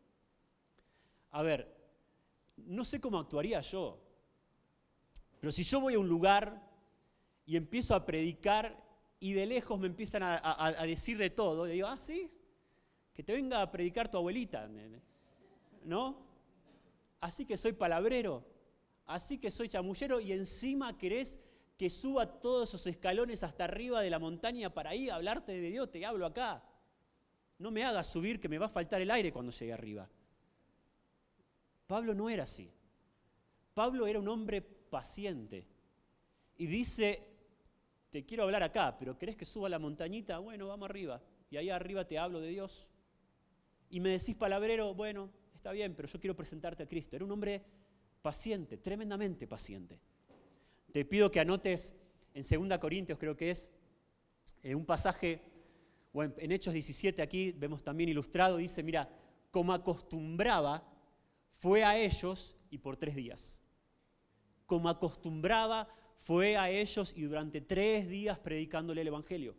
A 1.31 1.41
ver, 1.43 1.80
no 2.67 2.83
sé 2.83 2.99
cómo 2.99 3.19
actuaría 3.19 3.61
yo, 3.61 3.99
pero 5.39 5.51
si 5.51 5.63
yo 5.63 5.79
voy 5.79 5.95
a 5.95 5.99
un 5.99 6.07
lugar 6.07 6.61
y 7.45 7.55
empiezo 7.55 7.95
a 7.95 8.05
predicar 8.05 8.81
y 9.19 9.33
de 9.33 9.45
lejos 9.45 9.79
me 9.79 9.87
empiezan 9.87 10.23
a, 10.23 10.85
decir 10.85 11.17
de 11.17 11.29
todo, 11.29 11.65
le 11.65 11.73
digo, 11.73 11.87
ah, 11.87 11.97
sí, 11.97 12.31
que 13.13 13.23
te 13.23 13.33
venga 13.33 13.61
a 13.61 13.71
predicar 13.71 14.09
tu 14.09 14.17
abuelita, 14.17 14.69
¿no? 15.83 16.31
así 17.21 17.45
que 17.45 17.55
soy 17.55 17.73
palabrero, 17.73 18.43
así 19.05 19.37
que 19.37 19.51
soy 19.51 19.69
chamullero 19.69 20.19
y 20.19 20.31
encima 20.33 20.97
querés 20.97 21.39
que 21.77 21.89
suba 21.89 22.39
todos 22.39 22.69
esos 22.69 22.85
escalones 22.87 23.43
hasta 23.43 23.63
arriba 23.63 24.01
de 24.01 24.09
la 24.09 24.19
montaña 24.19 24.71
para 24.73 24.93
ir 24.93 25.11
a 25.11 25.15
hablarte 25.15 25.53
de 25.53 25.69
Dios, 25.69 25.89
te 25.89 26.05
hablo 26.05 26.25
acá. 26.25 26.63
No 27.57 27.71
me 27.71 27.83
hagas 27.83 28.07
subir 28.07 28.39
que 28.39 28.49
me 28.49 28.57
va 28.57 28.67
a 28.67 28.69
faltar 28.69 29.01
el 29.01 29.09
aire 29.09 29.31
cuando 29.31 29.51
llegue 29.51 29.73
arriba. 29.73 30.09
Pablo 31.91 32.13
no 32.13 32.29
era 32.29 32.43
así. 32.43 32.71
Pablo 33.73 34.07
era 34.07 34.17
un 34.17 34.29
hombre 34.29 34.61
paciente. 34.61 35.67
Y 36.55 36.65
dice, 36.65 37.21
te 38.09 38.23
quiero 38.23 38.43
hablar 38.43 38.63
acá, 38.63 38.95
pero 38.97 39.17
¿querés 39.17 39.35
que 39.35 39.43
suba 39.43 39.67
la 39.67 39.77
montañita? 39.77 40.39
Bueno, 40.39 40.69
vamos 40.69 40.89
arriba. 40.89 41.21
Y 41.49 41.57
ahí 41.57 41.69
arriba 41.69 42.07
te 42.07 42.17
hablo 42.17 42.39
de 42.39 42.47
Dios. 42.47 42.87
Y 43.89 43.99
me 43.99 44.11
decís 44.11 44.35
palabrero, 44.35 44.93
bueno, 44.93 45.29
está 45.53 45.73
bien, 45.73 45.93
pero 45.93 46.07
yo 46.07 46.17
quiero 46.17 46.33
presentarte 46.33 46.83
a 46.83 46.87
Cristo. 46.87 47.17
Era 47.17 47.25
un 47.25 47.31
hombre 47.33 47.61
paciente, 48.21 48.77
tremendamente 48.77 49.45
paciente. 49.45 49.99
Te 50.93 51.03
pido 51.03 51.29
que 51.29 51.41
anotes 51.41 51.93
en 52.33 52.69
2 52.69 52.79
Corintios, 52.79 53.19
creo 53.19 53.35
que 53.35 53.51
es, 53.51 53.69
en 54.63 54.77
un 54.77 54.85
pasaje, 54.85 55.41
o 56.13 56.23
en, 56.23 56.53
Hechos 56.53 56.73
17 56.73 57.21
aquí 57.21 57.51
vemos 57.51 57.83
también 57.83 58.07
ilustrado, 58.07 58.55
dice, 58.55 58.81
mira, 58.81 59.09
como 59.51 59.73
acostumbraba, 59.73 60.87
fue 61.61 61.83
a 61.83 61.95
ellos 61.95 62.55
y 62.71 62.79
por 62.79 62.97
tres 62.97 63.15
días. 63.15 63.61
Como 64.65 64.89
acostumbraba, 64.89 65.87
fue 66.17 66.57
a 66.57 66.71
ellos 66.71 67.13
y 67.15 67.21
durante 67.21 67.61
tres 67.61 68.09
días 68.09 68.39
predicándole 68.39 69.01
el 69.01 69.07
Evangelio. 69.07 69.55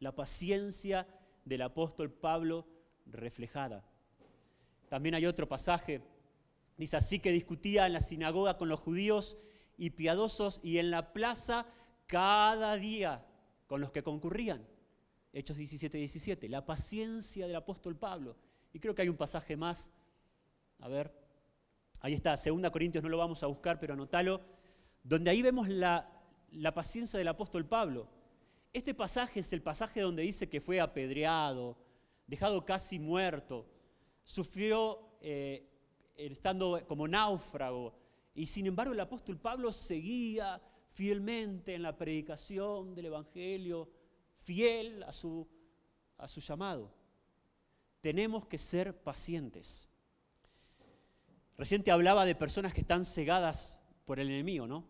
La 0.00 0.14
paciencia 0.14 1.06
del 1.44 1.62
apóstol 1.62 2.10
Pablo 2.10 2.66
reflejada. 3.04 3.84
También 4.88 5.14
hay 5.14 5.26
otro 5.26 5.46
pasaje, 5.46 6.00
dice 6.78 6.96
así 6.96 7.18
que 7.18 7.30
discutía 7.30 7.86
en 7.86 7.92
la 7.92 8.00
sinagoga 8.00 8.56
con 8.56 8.70
los 8.70 8.80
judíos 8.80 9.36
y 9.76 9.90
piadosos 9.90 10.60
y 10.62 10.78
en 10.78 10.90
la 10.90 11.12
plaza 11.12 11.66
cada 12.06 12.76
día 12.76 13.26
con 13.66 13.82
los 13.82 13.90
que 13.90 14.02
concurrían. 14.02 14.66
Hechos 15.34 15.58
17, 15.58 15.98
17, 15.98 16.48
la 16.48 16.64
paciencia 16.64 17.46
del 17.46 17.56
apóstol 17.56 17.96
Pablo. 17.96 18.34
Y 18.72 18.80
creo 18.80 18.94
que 18.94 19.02
hay 19.02 19.10
un 19.10 19.16
pasaje 19.18 19.58
más, 19.58 19.92
a 20.80 20.88
ver, 20.88 21.17
ahí 22.00 22.14
está, 22.14 22.36
2 22.36 22.70
Corintios 22.70 23.02
no 23.02 23.10
lo 23.10 23.18
vamos 23.18 23.42
a 23.42 23.46
buscar, 23.46 23.78
pero 23.78 23.94
anótalo, 23.94 24.40
donde 25.02 25.30
ahí 25.30 25.42
vemos 25.42 25.68
la, 25.68 26.10
la 26.52 26.74
paciencia 26.74 27.18
del 27.18 27.28
apóstol 27.28 27.66
Pablo. 27.66 28.08
Este 28.72 28.94
pasaje 28.94 29.40
es 29.40 29.52
el 29.52 29.62
pasaje 29.62 30.00
donde 30.00 30.22
dice 30.22 30.48
que 30.48 30.60
fue 30.60 30.80
apedreado, 30.80 31.76
dejado 32.26 32.64
casi 32.64 32.98
muerto, 32.98 33.66
sufrió 34.22 35.16
eh, 35.20 35.66
estando 36.16 36.84
como 36.86 37.08
náufrago. 37.08 37.94
Y 38.34 38.46
sin 38.46 38.66
embargo 38.66 38.92
el 38.92 39.00
apóstol 39.00 39.38
Pablo 39.38 39.72
seguía 39.72 40.60
fielmente 40.92 41.74
en 41.74 41.82
la 41.82 41.96
predicación 41.96 42.94
del 42.94 43.06
Evangelio, 43.06 43.88
fiel 44.42 45.02
a 45.02 45.12
su, 45.12 45.46
a 46.18 46.28
su 46.28 46.40
llamado. 46.40 46.92
Tenemos 48.00 48.46
que 48.46 48.58
ser 48.58 49.02
pacientes. 49.02 49.87
Reciente 51.58 51.90
hablaba 51.90 52.24
de 52.24 52.36
personas 52.36 52.72
que 52.72 52.82
están 52.82 53.04
cegadas 53.04 53.80
por 54.04 54.20
el 54.20 54.30
enemigo, 54.30 54.68
¿no? 54.68 54.88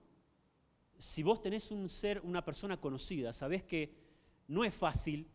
Si 0.98 1.22
vos 1.22 1.40
tenés 1.40 1.70
un 1.70 1.88
ser, 1.88 2.20
una 2.20 2.44
persona 2.44 2.76
conocida, 2.76 3.32
sabés 3.32 3.64
que 3.64 3.94
no 4.48 4.64
es 4.64 4.74
fácil 4.74 5.26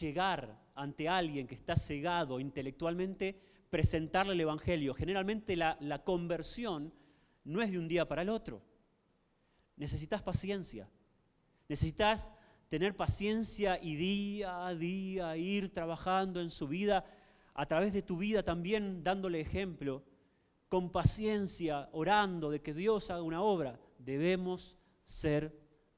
llegar 0.00 0.60
ante 0.74 1.08
alguien 1.08 1.46
que 1.46 1.54
está 1.54 1.76
cegado 1.76 2.40
intelectualmente 2.40 3.40
presentarle 3.70 4.32
el 4.32 4.40
Evangelio. 4.40 4.92
Generalmente 4.92 5.54
la 5.54 6.02
conversión 6.04 6.92
no 7.44 7.62
es 7.62 7.70
de 7.70 7.78
un 7.78 7.86
día 7.86 8.08
para 8.08 8.22
el 8.22 8.28
otro. 8.28 8.60
Necesitas 9.76 10.22
paciencia. 10.22 10.90
Necesitas 11.68 12.32
tener 12.68 12.96
paciencia 12.96 13.78
y 13.80 13.94
día 13.94 14.66
a 14.66 14.74
día 14.74 15.36
ir 15.36 15.72
trabajando 15.72 16.40
en 16.40 16.50
su 16.50 16.66
vida, 16.66 17.04
a 17.54 17.66
través 17.66 17.92
de 17.92 18.02
tu 18.02 18.16
vida 18.16 18.42
también 18.42 19.04
dándole 19.04 19.40
ejemplo, 19.40 20.02
con 20.70 20.88
paciencia, 20.88 21.88
orando 21.90 22.48
de 22.48 22.62
que 22.62 22.72
Dios 22.72 23.10
haga 23.10 23.22
una 23.22 23.42
obra. 23.42 23.78
Debemos 23.98 24.78
ser 25.04 25.52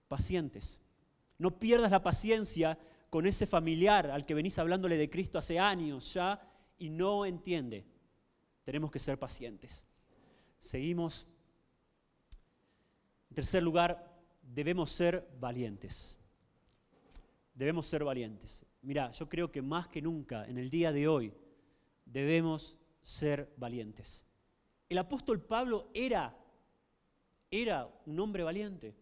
pacientes. 0.08 0.80
No 1.36 1.58
pierdas 1.58 1.90
la 1.90 2.02
paciencia 2.02 2.78
con 3.10 3.26
ese 3.26 3.46
familiar 3.46 4.10
al 4.10 4.24
que 4.24 4.32
venís 4.32 4.58
hablándole 4.58 4.96
de 4.96 5.10
Cristo 5.10 5.36
hace 5.38 5.58
años 5.58 6.14
ya 6.14 6.40
y 6.78 6.88
no 6.88 7.26
entiende. 7.26 7.84
Tenemos 8.64 8.90
que 8.90 8.98
ser 8.98 9.18
pacientes. 9.18 9.84
Seguimos. 10.58 11.26
En 13.28 13.34
tercer 13.34 13.62
lugar, 13.62 14.10
debemos 14.40 14.90
ser 14.90 15.28
valientes. 15.38 16.18
Debemos 17.54 17.86
ser 17.86 18.04
valientes. 18.04 18.64
Mira, 18.80 19.10
yo 19.10 19.28
creo 19.28 19.52
que 19.52 19.60
más 19.60 19.88
que 19.88 20.00
nunca 20.00 20.46
en 20.46 20.56
el 20.56 20.70
día 20.70 20.92
de 20.92 21.08
hoy 21.08 21.34
debemos 22.06 22.74
ser 23.02 23.52
valientes. 23.58 24.24
El 24.92 24.98
apóstol 24.98 25.40
Pablo 25.40 25.88
era, 25.94 26.36
era 27.50 27.88
un 28.04 28.20
hombre 28.20 28.42
valiente. 28.42 28.94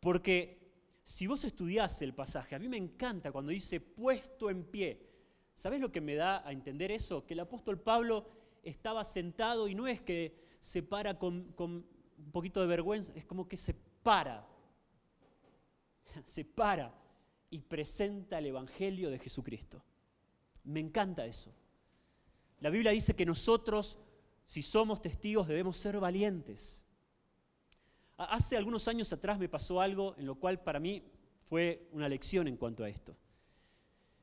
Porque 0.00 0.98
si 1.04 1.28
vos 1.28 1.44
estudiás 1.44 2.02
el 2.02 2.14
pasaje, 2.14 2.56
a 2.56 2.58
mí 2.58 2.68
me 2.68 2.76
encanta 2.76 3.30
cuando 3.30 3.52
dice 3.52 3.78
puesto 3.78 4.50
en 4.50 4.64
pie. 4.64 5.06
¿Sabes 5.54 5.80
lo 5.80 5.92
que 5.92 6.00
me 6.00 6.16
da 6.16 6.44
a 6.44 6.50
entender 6.50 6.90
eso? 6.90 7.24
Que 7.24 7.34
el 7.34 7.40
apóstol 7.40 7.78
Pablo 7.78 8.26
estaba 8.64 9.04
sentado 9.04 9.68
y 9.68 9.76
no 9.76 9.86
es 9.86 10.00
que 10.00 10.36
se 10.58 10.82
para 10.82 11.16
con, 11.16 11.54
un 11.56 12.32
poquito 12.32 12.60
de 12.60 12.66
vergüenza, 12.66 13.12
es 13.14 13.24
como 13.24 13.46
que 13.46 13.56
se 13.56 13.72
para, 14.02 14.44
se 16.24 16.44
para 16.44 16.92
y 17.50 17.60
presenta 17.60 18.40
el 18.40 18.46
Evangelio 18.46 19.10
de 19.10 19.20
Jesucristo. 19.20 19.80
Me 20.64 20.80
encanta 20.80 21.24
eso. 21.24 21.54
La 22.58 22.70
Biblia 22.70 22.90
dice 22.90 23.14
que 23.14 23.24
nosotros, 23.24 23.96
si 24.46 24.62
somos 24.62 25.02
testigos, 25.02 25.48
debemos 25.48 25.76
ser 25.76 25.98
valientes. 25.98 26.80
Hace 28.16 28.56
algunos 28.56 28.86
años 28.86 29.12
atrás 29.12 29.38
me 29.38 29.48
pasó 29.48 29.80
algo 29.80 30.14
en 30.16 30.24
lo 30.24 30.36
cual 30.36 30.62
para 30.62 30.78
mí 30.78 31.02
fue 31.48 31.88
una 31.92 32.08
lección 32.08 32.46
en 32.46 32.56
cuanto 32.56 32.84
a 32.84 32.88
esto. 32.88 33.16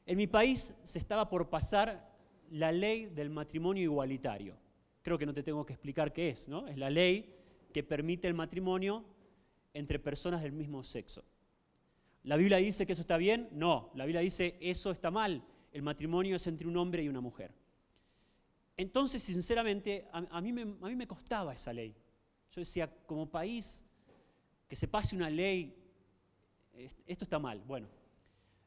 En 0.05 0.17
mi 0.17 0.25
país 0.27 0.73
se 0.81 0.97
estaba 0.97 1.29
por 1.29 1.49
pasar 1.49 2.09
la 2.51 2.71
ley 2.71 3.07
del 3.07 3.29
matrimonio 3.29 3.83
igualitario. 3.83 4.55
Creo 5.01 5.17
que 5.17 5.25
no 5.25 5.33
te 5.33 5.43
tengo 5.43 5.65
que 5.65 5.73
explicar 5.73 6.13
qué 6.13 6.29
es, 6.29 6.47
¿no? 6.47 6.67
Es 6.67 6.77
la 6.77 6.89
ley 6.89 7.35
que 7.73 7.83
permite 7.83 8.27
el 8.27 8.33
matrimonio 8.33 9.03
entre 9.73 9.99
personas 9.99 10.41
del 10.41 10.53
mismo 10.53 10.83
sexo. 10.83 11.23
¿La 12.23 12.37
Biblia 12.37 12.57
dice 12.57 12.85
que 12.85 12.93
eso 12.93 13.01
está 13.01 13.17
bien? 13.17 13.49
No, 13.51 13.91
la 13.95 14.05
Biblia 14.05 14.21
dice 14.21 14.57
eso 14.61 14.89
está 14.89 15.11
mal. 15.11 15.43
El 15.73 15.81
matrimonio 15.81 16.37
es 16.37 16.47
entre 16.47 16.65
un 16.65 16.77
hombre 16.77 17.03
y 17.03 17.09
una 17.09 17.19
mujer. 17.19 17.51
Entonces, 18.75 19.21
sinceramente, 19.21 20.07
a, 20.11 20.41
mí, 20.41 20.51
me, 20.51 21.07
costaba 21.07 21.53
esa 21.53 21.71
ley. 21.71 21.95
Yo 22.51 22.61
decía, 22.61 22.89
como 23.05 23.29
país, 23.29 23.83
que 24.67 24.75
se 24.75 24.87
pase 24.87 25.15
una 25.15 25.29
ley, 25.29 25.75
esto 27.05 27.25
está 27.25 27.37
mal. 27.37 27.61
Bueno, 27.61 27.87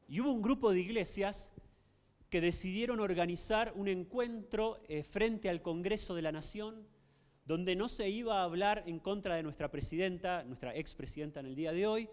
y 0.07 0.21
hubo 0.21 0.31
un 0.31 0.41
grupo 0.41 0.71
de 0.71 0.79
iglesias 0.79 1.53
que 2.29 2.41
decidieron 2.41 2.99
organizar 2.99 3.73
un 3.75 3.87
encuentro 3.87 4.81
eh, 4.87 5.03
frente 5.03 5.49
al 5.49 5.61
Congreso 5.61 6.15
de 6.15 6.21
la 6.21 6.31
Nación, 6.31 6.87
donde 7.45 7.75
no 7.75 7.87
se 7.87 8.09
iba 8.09 8.41
a 8.41 8.43
hablar 8.43 8.83
en 8.87 8.99
contra 8.99 9.35
de 9.35 9.43
nuestra 9.43 9.71
presidenta, 9.71 10.43
nuestra 10.43 10.75
expresidenta 10.75 11.39
en 11.39 11.45
el 11.45 11.55
día 11.55 11.71
de 11.71 11.87
hoy, 11.87 12.09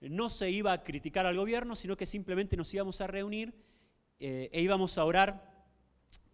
no 0.00 0.28
se 0.28 0.50
iba 0.50 0.72
a 0.72 0.82
criticar 0.82 1.26
al 1.26 1.36
gobierno, 1.36 1.76
sino 1.76 1.96
que 1.96 2.06
simplemente 2.06 2.56
nos 2.56 2.72
íbamos 2.74 3.00
a 3.00 3.06
reunir 3.06 3.54
eh, 4.18 4.50
e 4.52 4.60
íbamos 4.60 4.98
a 4.98 5.04
orar 5.04 5.51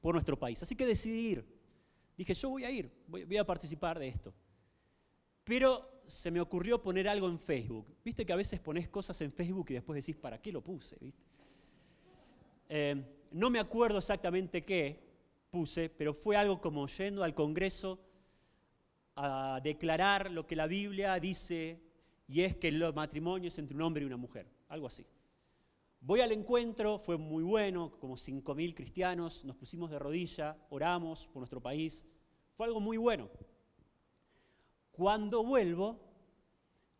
por 0.00 0.14
nuestro 0.14 0.38
país. 0.38 0.62
Así 0.62 0.74
que 0.74 0.86
decidí 0.86 1.30
ir. 1.30 1.44
Dije, 2.16 2.34
yo 2.34 2.50
voy 2.50 2.64
a 2.64 2.70
ir, 2.70 2.90
voy, 3.06 3.36
a 3.36 3.44
participar 3.44 3.98
de 3.98 4.08
esto. 4.08 4.34
Pero 5.44 6.02
se 6.06 6.30
me 6.30 6.40
ocurrió 6.40 6.82
poner 6.82 7.08
algo 7.08 7.28
en 7.28 7.38
Facebook. 7.38 7.86
Viste 8.04 8.26
que 8.26 8.32
a 8.32 8.36
veces 8.36 8.60
pones 8.60 8.88
cosas 8.88 9.20
en 9.20 9.30
Facebook 9.30 9.66
y 9.70 9.74
después 9.74 10.04
decís, 10.04 10.20
¿para 10.20 10.40
qué 10.40 10.50
lo 10.50 10.62
puse? 10.62 10.96
Eh, 12.68 13.02
no 13.30 13.50
me 13.50 13.60
acuerdo 13.60 13.98
exactamente 13.98 14.64
qué 14.64 14.98
puse, 15.50 15.88
pero 15.88 16.12
fue 16.12 16.36
algo 16.36 16.60
como 16.60 16.86
yendo 16.86 17.22
al 17.22 17.34
Congreso 17.34 18.00
a 19.16 19.60
declarar 19.62 20.30
lo 20.30 20.46
que 20.46 20.56
la 20.56 20.66
Biblia 20.66 21.18
dice 21.18 21.80
y 22.28 22.42
es 22.42 22.56
que 22.56 22.68
el 22.68 22.92
matrimonio 22.92 23.48
es 23.48 23.58
entre 23.58 23.74
un 23.74 23.82
hombre 23.82 24.02
y 24.02 24.06
una 24.06 24.16
mujer, 24.16 24.46
algo 24.68 24.86
así. 24.86 25.06
Voy 26.00 26.20
al 26.20 26.30
encuentro, 26.30 26.98
fue 26.98 27.16
muy 27.16 27.42
bueno, 27.42 27.90
como 27.98 28.14
5.000 28.14 28.74
cristianos, 28.74 29.44
nos 29.44 29.56
pusimos 29.56 29.90
de 29.90 29.98
rodilla, 29.98 30.56
oramos 30.70 31.26
por 31.26 31.38
nuestro 31.38 31.60
país, 31.60 32.06
fue 32.56 32.66
algo 32.66 32.80
muy 32.80 32.96
bueno. 32.96 33.28
Cuando 34.92 35.42
vuelvo, 35.42 36.00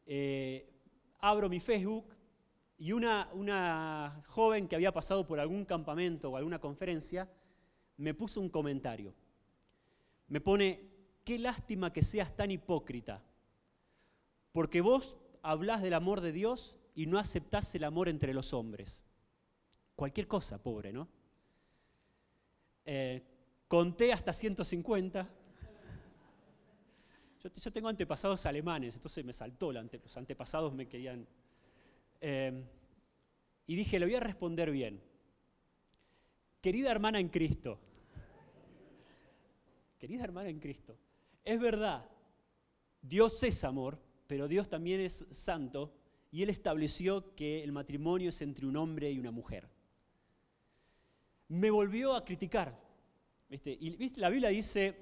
eh, 0.05 0.69
abro 1.21 1.49
mi 1.49 1.61
Facebook 1.61 2.07
y 2.77 2.93
una, 2.93 3.29
una 3.33 4.23
joven 4.27 4.67
que 4.67 4.75
había 4.75 4.93
pasado 4.93 5.27
por 5.27 5.39
algún 5.39 5.65
campamento 5.65 6.31
o 6.31 6.37
alguna 6.37 6.59
conferencia 6.59 7.31
me 7.97 8.15
puso 8.15 8.41
un 8.41 8.49
comentario. 8.49 9.15
Me 10.27 10.41
pone, 10.41 10.89
qué 11.25 11.39
lástima 11.39 11.93
que 11.93 12.03
seas 12.03 12.37
tan 12.37 12.51
hipócrita, 12.51 13.23
porque 14.53 14.81
vos 14.81 15.17
hablás 15.43 15.83
del 15.83 15.95
amor 15.95 16.21
de 16.21 16.33
Dios 16.33 16.78
y 16.99 17.07
no 17.07 17.19
aceptás 17.19 17.75
el 17.75 17.85
amor 17.85 18.09
entre 18.09 18.35
los 18.35 18.53
hombres. 18.53 19.05
Cualquier 19.95 20.27
cosa, 20.27 20.63
pobre, 20.63 20.93
¿no? 20.93 21.09
Eh, 22.85 23.23
conté 23.69 24.13
hasta 24.13 24.33
150. 24.33 25.29
Yo, 27.43 27.73
tengo 27.73 27.89
antepasados 27.89 28.45
alemanes, 28.47 28.97
entonces 28.97 29.25
me 29.25 29.33
saltó, 29.33 29.73
los 29.73 30.17
antepasados 30.17 30.75
me 30.75 30.89
querían 30.89 31.27
Em, 32.21 32.65
y 33.67 33.77
dije, 33.77 33.99
le 33.99 34.07
voy 34.07 34.15
a 34.15 34.21
responder 34.21 34.71
bien. 34.71 35.01
Querida 36.61 36.91
hermana 36.91 37.21
en 37.21 37.29
Cristo, 37.29 37.79
querida 39.99 40.25
hermana 40.25 40.49
en 40.49 40.59
Cristo, 40.59 40.97
es 41.45 41.61
verdad, 41.61 42.05
Dios 43.01 43.41
es 43.45 43.63
amor, 43.63 44.01
pero 44.27 44.49
Dios 44.49 44.69
también 44.69 45.01
es 45.01 45.27
santo 45.31 45.95
y 46.31 46.43
Él 46.43 46.51
estableció 46.51 47.35
que 47.35 47.63
el 47.65 47.73
matrimonio 47.73 48.29
es 48.29 48.43
entre 48.43 48.67
un 48.67 48.77
hombre 48.77 49.11
y 49.11 49.19
una 49.19 49.31
mujer. 49.31 49.69
Me 51.49 51.71
volvió 51.71 52.15
a 52.15 52.25
criticar. 52.25 52.79
Y 53.49 54.21
la 54.21 54.29
Biblia 54.29 54.51
dice 54.51 54.95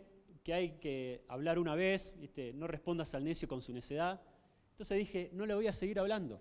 que 0.45 0.55
hay 0.55 0.71
que 0.79 1.25
hablar 1.29 1.59
una 1.59 1.75
vez, 1.75 2.15
no 2.55 2.69
respondas 2.69 3.15
al 3.15 3.25
necio 3.25 3.49
con 3.49 3.61
su 3.61 3.73
necedad. 3.73 4.23
Entonces 4.71 4.99
dije, 4.99 5.31
no 5.33 5.47
le 5.47 5.55
voy 5.55 5.67
a 5.67 5.73
seguir 5.73 5.99
hablando. 5.99 6.41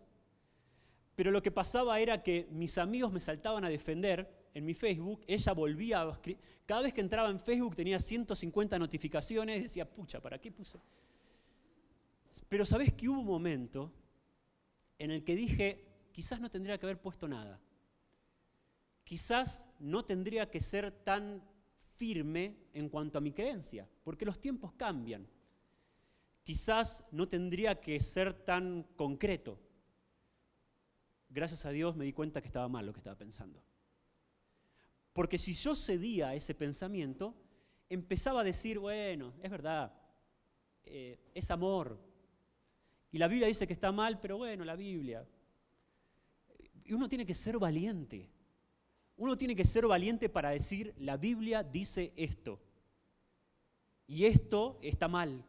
Pero 1.15 1.32
lo 1.32 1.41
que 1.41 1.50
pasaba 1.50 2.00
era 2.00 2.21
que 2.21 2.48
mis 2.52 2.78
amigos 2.78 3.12
me 3.12 3.19
saltaban 3.19 3.65
a 3.65 3.69
defender 3.69 4.50
en 4.54 4.63
mi 4.65 4.74
Facebook, 4.74 5.24
ella 5.26 5.54
volvía 5.54 6.02
a. 6.02 6.19
Cada 6.65 6.84
vez 6.84 6.93
que 6.93 7.02
entraba 7.02 7.30
en 7.30 7.39
Facebook 7.39 7.76
tenía 7.76 8.00
150 8.00 8.78
notificaciones, 8.78 9.63
decía, 9.63 9.89
pucha, 9.89 10.21
¿para 10.21 10.39
qué 10.39 10.52
puse? 10.52 10.80
Pero 12.48 12.65
sabes 12.65 12.93
que 12.93 13.10
hubo 13.10 13.19
un 13.19 13.26
momento 13.26 13.91
en 14.97 15.12
el 15.12 15.23
que 15.23 15.36
dije, 15.36 16.08
quizás 16.12 16.39
no 16.39 16.49
tendría 16.49 16.77
que 16.77 16.86
haber 16.86 17.01
puesto 17.01 17.27
nada. 17.27 17.60
Quizás 19.03 19.67
no 19.79 20.03
tendría 20.05 20.49
que 20.49 20.62
ser 20.62 20.91
tan 21.03 21.43
firme 21.95 22.58
en 22.73 22.89
cuanto 22.89 23.17
a 23.17 23.21
mi 23.21 23.31
creencia, 23.31 23.88
porque 24.03 24.25
los 24.25 24.39
tiempos 24.39 24.73
cambian. 24.73 25.27
Quizás 26.43 27.05
no 27.12 27.27
tendría 27.27 27.79
que 27.79 27.99
ser 27.99 28.34
tan 28.34 28.84
concreto 28.95 29.60
gracias 31.36 31.65
a 31.65 31.69
Dios 31.69 31.95
me 31.95 32.05
di 32.05 32.13
cuenta 32.13 32.41
que 32.41 32.47
estaba 32.47 32.69
mal 32.69 32.86
lo 32.86 32.93
que 32.93 32.99
estaba 32.99 33.17
pensando. 33.17 33.62
Porque 35.12 35.38
si 35.38 35.53
yo 35.53 35.75
cedía 35.75 36.29
a 36.29 36.36
ese 36.36 36.55
pensamiento, 36.55 37.36
empezaba 37.89 38.41
a 38.41 38.43
decir, 38.43 38.79
bueno, 38.79 39.34
es 39.43 39.51
verdad, 39.51 39.93
eh, 40.84 41.19
es 41.34 41.51
amor. 41.51 41.99
Y 43.15 43.17
la 43.17 43.30
Biblia 43.30 43.47
dice 43.47 43.65
que 43.65 43.71
está 43.71 43.93
mal, 43.93 44.19
pero 44.19 44.38
bueno, 44.38 44.65
la 44.65 44.75
Biblia. 44.75 45.25
Y 46.84 46.91
uno 46.91 47.08
tiene 47.08 47.25
que 47.25 47.34
ser 47.34 47.58
valiente. 47.58 48.30
Uno 49.15 49.38
tiene 49.38 49.56
que 49.56 49.63
ser 49.63 49.88
valiente 49.88 50.28
para 50.28 50.49
decir, 50.49 50.93
la 50.97 51.15
Biblia 51.15 51.63
dice 51.63 52.12
esto. 52.17 52.60
Y 54.06 54.25
esto 54.25 54.78
está 54.82 55.08
mal. 55.08 55.45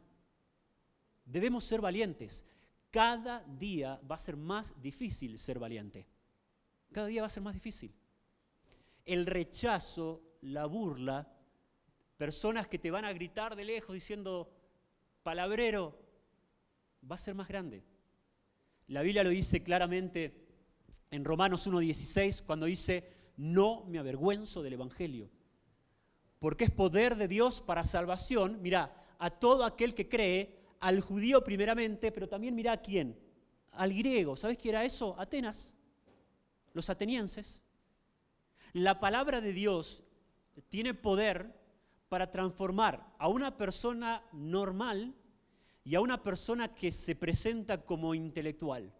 Debemos 1.24 1.64
ser 1.64 1.80
valientes 1.80 2.46
cada 2.96 3.40
día 3.40 4.00
va 4.10 4.14
a 4.14 4.18
ser 4.18 4.38
más 4.38 4.80
difícil 4.80 5.38
ser 5.38 5.58
valiente. 5.58 6.06
Cada 6.92 7.08
día 7.08 7.20
va 7.20 7.26
a 7.26 7.28
ser 7.28 7.42
más 7.42 7.52
difícil. 7.52 7.92
El 9.04 9.26
rechazo, 9.26 10.22
la 10.40 10.64
burla, 10.64 11.30
personas 12.16 12.68
que 12.68 12.78
te 12.78 12.90
van 12.90 13.04
a 13.04 13.12
gritar 13.12 13.54
de 13.54 13.66
lejos 13.66 13.92
diciendo 13.92 14.50
palabrero, 15.22 16.05
va 17.10 17.14
a 17.14 17.18
ser 17.18 17.34
más 17.34 17.48
grande. 17.48 17.84
La 18.88 19.02
Biblia 19.02 19.24
lo 19.24 19.30
dice 19.30 19.62
claramente 19.62 20.46
en 21.10 21.24
Romanos 21.24 21.68
1.16 21.68 22.44
cuando 22.44 22.66
dice, 22.66 23.12
no 23.36 23.84
me 23.84 23.98
avergüenzo 23.98 24.62
del 24.62 24.74
Evangelio, 24.74 25.30
porque 26.38 26.64
es 26.64 26.70
poder 26.70 27.16
de 27.16 27.28
Dios 27.28 27.60
para 27.60 27.84
salvación, 27.84 28.60
mira, 28.62 28.94
a 29.18 29.30
todo 29.30 29.64
aquel 29.64 29.94
que 29.94 30.08
cree, 30.08 30.56
al 30.80 31.00
judío 31.00 31.42
primeramente, 31.42 32.12
pero 32.12 32.28
también 32.28 32.54
mira 32.54 32.72
a 32.72 32.82
quién, 32.82 33.18
al 33.72 33.92
griego. 33.92 34.36
¿Sabes 34.36 34.58
qué 34.58 34.68
era 34.68 34.84
eso? 34.84 35.18
Atenas, 35.18 35.72
los 36.74 36.90
atenienses. 36.90 37.62
La 38.72 39.00
palabra 39.00 39.40
de 39.40 39.52
Dios 39.52 40.02
tiene 40.68 40.94
poder 40.94 41.54
para 42.08 42.30
transformar 42.30 43.14
a 43.18 43.28
una 43.28 43.56
persona 43.56 44.22
normal 44.32 45.14
y 45.86 45.94
a 45.94 46.00
una 46.00 46.20
persona 46.20 46.74
que 46.74 46.90
se 46.90 47.14
presenta 47.14 47.80
como 47.80 48.12
intelectual. 48.12 48.92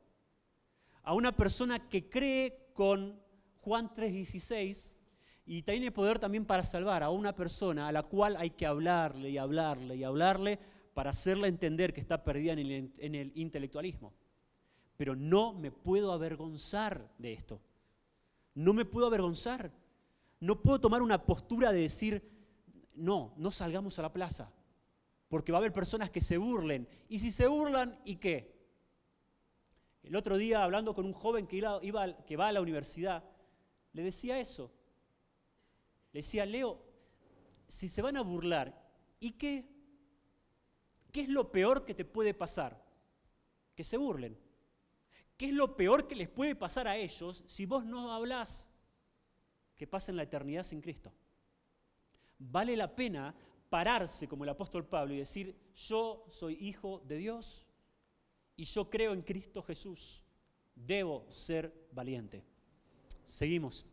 A 1.03 1.15
una 1.15 1.35
persona 1.35 1.89
que 1.89 2.09
cree 2.09 2.71
con 2.75 3.21
Juan 3.57 3.93
3:16 3.93 4.95
y 5.47 5.63
tiene 5.63 5.91
poder 5.91 6.21
también 6.21 6.45
para 6.45 6.63
salvar 6.63 7.03
a 7.03 7.11
una 7.11 7.35
persona 7.35 7.89
a 7.89 7.93
la 7.93 8.05
cual 8.05 8.37
hay 8.37 8.51
que 8.51 8.67
hablarle 8.67 9.31
y 9.31 9.37
hablarle 9.37 9.97
y 9.97 10.05
hablarle 10.05 10.61
para 10.95 11.11
hacerla 11.11 11.49
entender 11.49 11.93
que 11.93 12.01
está 12.01 12.23
perdida 12.23 12.53
en 12.53 12.61
el, 13.17 13.33
intelectualismo. 13.35 14.13
Pero 14.97 15.17
no 15.17 15.55
me 15.55 15.73
puedo 15.73 16.13
avergonzar 16.13 17.13
de 17.19 17.33
esto. 17.33 17.61
No 18.55 18.73
me 18.73 18.85
puedo 18.85 19.09
avergonzar. 19.09 19.73
No 20.39 20.63
puedo 20.63 20.81
tomar 20.81 21.03
una 21.03 21.27
postura 21.27 21.73
de 21.73 21.81
decir, 21.81 22.23
no, 22.95 23.35
no 23.37 23.51
salgamos 23.51 23.99
a 23.99 24.03
la 24.03 24.13
plaza, 24.13 24.53
porque 25.29 25.53
va 25.53 25.59
a 25.59 25.61
haber 25.61 25.73
personas 25.73 26.11
que 26.11 26.21
se 26.21 26.37
burlen. 26.39 26.89
Y 27.09 27.19
si 27.19 27.31
se 27.31 27.47
burlan, 27.47 27.99
¿y 28.05 28.17
qué? 28.17 28.55
El 30.03 30.15
otro 30.15 30.37
día, 30.37 30.63
hablando 30.63 30.95
con 30.95 31.05
un 31.05 31.13
joven 31.13 31.47
que, 31.47 31.57
iba, 31.57 31.81
que 32.25 32.37
va 32.37 32.49
a 32.49 32.53
la 32.53 32.61
universidad, 32.61 33.25
le 33.93 34.03
decía 34.03 34.39
eso. 34.39 34.73
Le 36.13 36.21
decía, 36.21 36.47
Leo, 36.47 36.81
si 37.67 37.89
se 37.89 38.03
van 38.03 38.17
a 38.17 38.23
burlar, 38.23 38.81
¿y 39.19 39.33
qué? 39.33 39.69
¿Qué 41.11 41.23
es 41.23 41.29
lo 41.29 41.51
peor 41.51 41.85
que 41.85 41.95
te 41.95 42.05
puede 42.05 42.35
pasar? 42.35 42.85
Que 43.75 43.83
se 43.83 43.97
burlen. 43.97 44.39
¿Qué 45.37 45.47
es 45.47 45.53
lo 45.53 45.77
peor 45.77 46.07
que 46.07 46.15
les 46.15 46.29
puede 46.29 46.55
pasar 46.55 46.89
a 46.89 46.97
ellos 46.97 47.43
si 47.47 47.67
vos 47.67 47.85
no 47.85 48.13
hablás? 48.13 48.71
Que 49.77 49.87
pasen 49.87 50.17
la 50.17 50.23
eternidad 50.23 50.63
sin 50.63 50.81
Cristo. 50.81 51.13
Vale 52.39 52.77
la 52.77 52.95
pena 52.95 53.35
pararse 53.77 54.27
como 54.27 54.43
el 54.45 54.49
apóstol 54.49 54.87
Pablo 54.87 55.13
y 55.13 55.19
decir, 55.19 55.55
yo 55.75 56.25
soy 56.31 56.55
hijo 56.55 57.03
de 57.07 57.19
Dios 57.19 57.69
y 58.57 58.65
yo 58.65 58.89
creo 58.89 59.13
en 59.13 59.21
Cristo 59.21 59.63
Jesús. 59.63 60.25
Debo 60.75 61.31
ser 61.31 61.75
valiente. 61.93 62.43
Seguimos. 63.23 63.85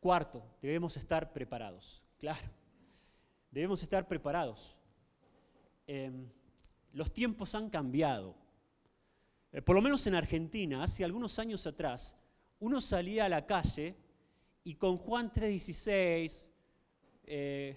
Cuarto, 0.00 0.44
debemos 0.60 0.98
estar 0.98 1.32
preparados. 1.32 2.04
Claro, 2.18 2.46
debemos 3.50 3.82
estar 3.82 4.06
preparados. 4.06 4.76
Em, 5.86 6.28
los 6.92 7.10
tiempos 7.10 7.54
han 7.54 7.70
cambiado. 7.70 8.34
Eh, 9.50 9.62
por 9.62 9.74
lo 9.76 9.80
menos 9.80 10.06
en 10.06 10.14
Argentina, 10.14 10.82
hace 10.82 11.04
algunos 11.04 11.38
años 11.38 11.66
atrás, 11.66 12.18
uno 12.58 12.82
salía 12.82 13.24
a 13.24 13.30
la 13.30 13.46
calle 13.46 13.96
y 14.62 14.74
con 14.74 14.98
Juan 14.98 15.32
3:16, 15.32 16.44
eh, 17.32 17.76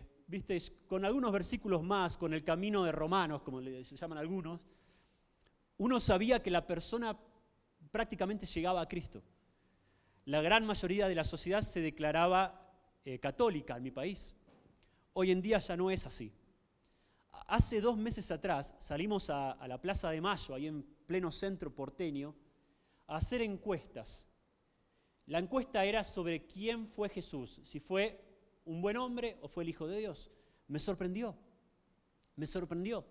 con 0.87 1.05
algunos 1.05 1.31
versículos 1.31 1.83
más, 1.83 2.17
con 2.17 2.33
el 2.33 2.43
camino 2.43 2.83
de 2.83 2.91
Romanos, 2.91 3.43
como 3.43 3.61
le 3.61 3.83
llaman 3.83 4.17
algunos, 4.17 4.59
uno 5.77 5.99
sabía 5.99 6.41
que 6.41 6.49
la 6.49 6.65
persona 6.65 7.15
prácticamente 7.91 8.47
llegaba 8.47 8.81
a 8.81 8.87
Cristo. 8.87 9.21
La 10.25 10.41
gran 10.41 10.65
mayoría 10.65 11.07
de 11.07 11.13
la 11.13 11.23
sociedad 11.23 11.61
se 11.61 11.81
declaraba 11.81 12.67
eh, 13.05 13.19
católica 13.19 13.77
en 13.77 13.83
mi 13.83 13.91
país. 13.91 14.35
Hoy 15.13 15.29
en 15.29 15.39
día 15.39 15.59
ya 15.59 15.77
no 15.77 15.91
es 15.91 16.07
así. 16.07 16.33
Hace 17.45 17.79
dos 17.79 17.95
meses 17.95 18.31
atrás 18.31 18.73
salimos 18.79 19.29
a, 19.29 19.51
a 19.51 19.67
la 19.67 19.79
Plaza 19.79 20.09
de 20.09 20.19
Mayo, 20.19 20.55
ahí 20.55 20.65
en 20.65 20.81
pleno 21.05 21.29
centro 21.29 21.75
porteño, 21.75 22.33
a 23.05 23.17
hacer 23.17 23.43
encuestas. 23.43 24.25
La 25.27 25.37
encuesta 25.37 25.85
era 25.85 26.03
sobre 26.03 26.47
quién 26.47 26.87
fue 26.87 27.07
Jesús, 27.09 27.61
si 27.63 27.79
fue 27.79 28.32
un 28.65 28.81
buen 28.81 28.97
hombre 28.97 29.37
o 29.41 29.47
fue 29.47 29.63
el 29.63 29.69
Hijo 29.69 29.87
de 29.87 29.99
Dios. 29.99 30.31
Me 30.67 30.79
sorprendió, 30.79 31.35
me 32.35 32.47
sorprendió. 32.47 33.05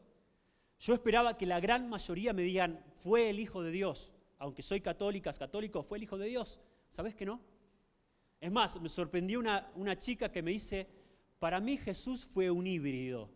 Yo 0.78 0.94
esperaba 0.94 1.36
que 1.36 1.46
la 1.46 1.60
gran 1.60 1.88
mayoría 1.88 2.32
me 2.32 2.42
digan, 2.42 2.84
fue 3.02 3.30
el 3.30 3.40
Hijo 3.40 3.62
de 3.62 3.70
Dios, 3.70 4.12
aunque 4.38 4.62
soy 4.62 4.80
católica, 4.80 5.32
católico, 5.32 5.82
fue 5.82 5.98
el 5.98 6.04
Hijo 6.04 6.18
de 6.18 6.26
Dios. 6.26 6.60
¿Sabes 6.88 7.14
que 7.14 7.24
no? 7.24 7.40
Es 8.40 8.50
más, 8.50 8.80
me 8.80 8.88
sorprendió 8.88 9.38
una, 9.38 9.70
una 9.76 9.96
chica 9.96 10.32
que 10.32 10.42
me 10.42 10.50
dice, 10.50 10.88
para 11.38 11.60
mí 11.60 11.76
Jesús 11.76 12.24
fue 12.24 12.50
un 12.50 12.66
híbrido. 12.66 13.30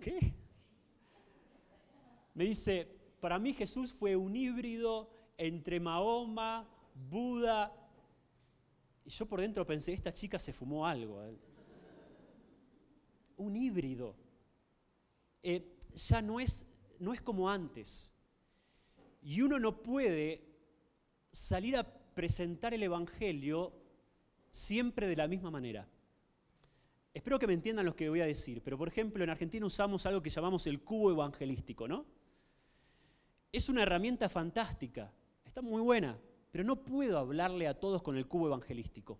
¿Qué? 0.00 0.34
Me 2.34 2.44
dice, 2.44 2.88
para 3.20 3.38
mí 3.38 3.52
Jesús 3.52 3.92
fue 3.92 4.16
un 4.16 4.34
híbrido 4.36 5.10
entre 5.36 5.80
Mahoma, 5.80 6.68
Buda. 6.94 7.72
Y 9.08 9.10
yo 9.10 9.24
por 9.24 9.40
dentro 9.40 9.64
pensé, 9.64 9.94
esta 9.94 10.12
chica 10.12 10.38
se 10.38 10.52
fumó 10.52 10.86
algo. 10.86 11.24
¿eh? 11.24 11.34
Un 13.38 13.56
híbrido. 13.56 14.14
Eh, 15.42 15.78
ya 15.94 16.20
no 16.20 16.38
es, 16.38 16.66
no 16.98 17.14
es 17.14 17.22
como 17.22 17.48
antes. 17.48 18.12
Y 19.22 19.40
uno 19.40 19.58
no 19.58 19.82
puede 19.82 20.44
salir 21.32 21.78
a 21.78 21.84
presentar 21.84 22.74
el 22.74 22.82
Evangelio 22.82 23.72
siempre 24.50 25.06
de 25.06 25.16
la 25.16 25.26
misma 25.26 25.50
manera. 25.50 25.88
Espero 27.14 27.38
que 27.38 27.46
me 27.46 27.54
entiendan 27.54 27.86
lo 27.86 27.96
que 27.96 28.10
voy 28.10 28.20
a 28.20 28.26
decir, 28.26 28.60
pero 28.62 28.76
por 28.76 28.88
ejemplo 28.88 29.24
en 29.24 29.30
Argentina 29.30 29.64
usamos 29.64 30.04
algo 30.04 30.20
que 30.20 30.28
llamamos 30.28 30.66
el 30.66 30.82
cubo 30.82 31.12
evangelístico, 31.12 31.88
¿no? 31.88 32.04
Es 33.50 33.70
una 33.70 33.84
herramienta 33.84 34.28
fantástica, 34.28 35.10
está 35.46 35.62
muy 35.62 35.80
buena, 35.80 36.18
pero 36.50 36.64
no 36.64 36.84
puedo 36.84 37.18
hablarle 37.18 37.68
a 37.68 37.78
todos 37.78 38.02
con 38.02 38.16
el 38.16 38.26
cubo 38.26 38.46
evangelístico. 38.46 39.18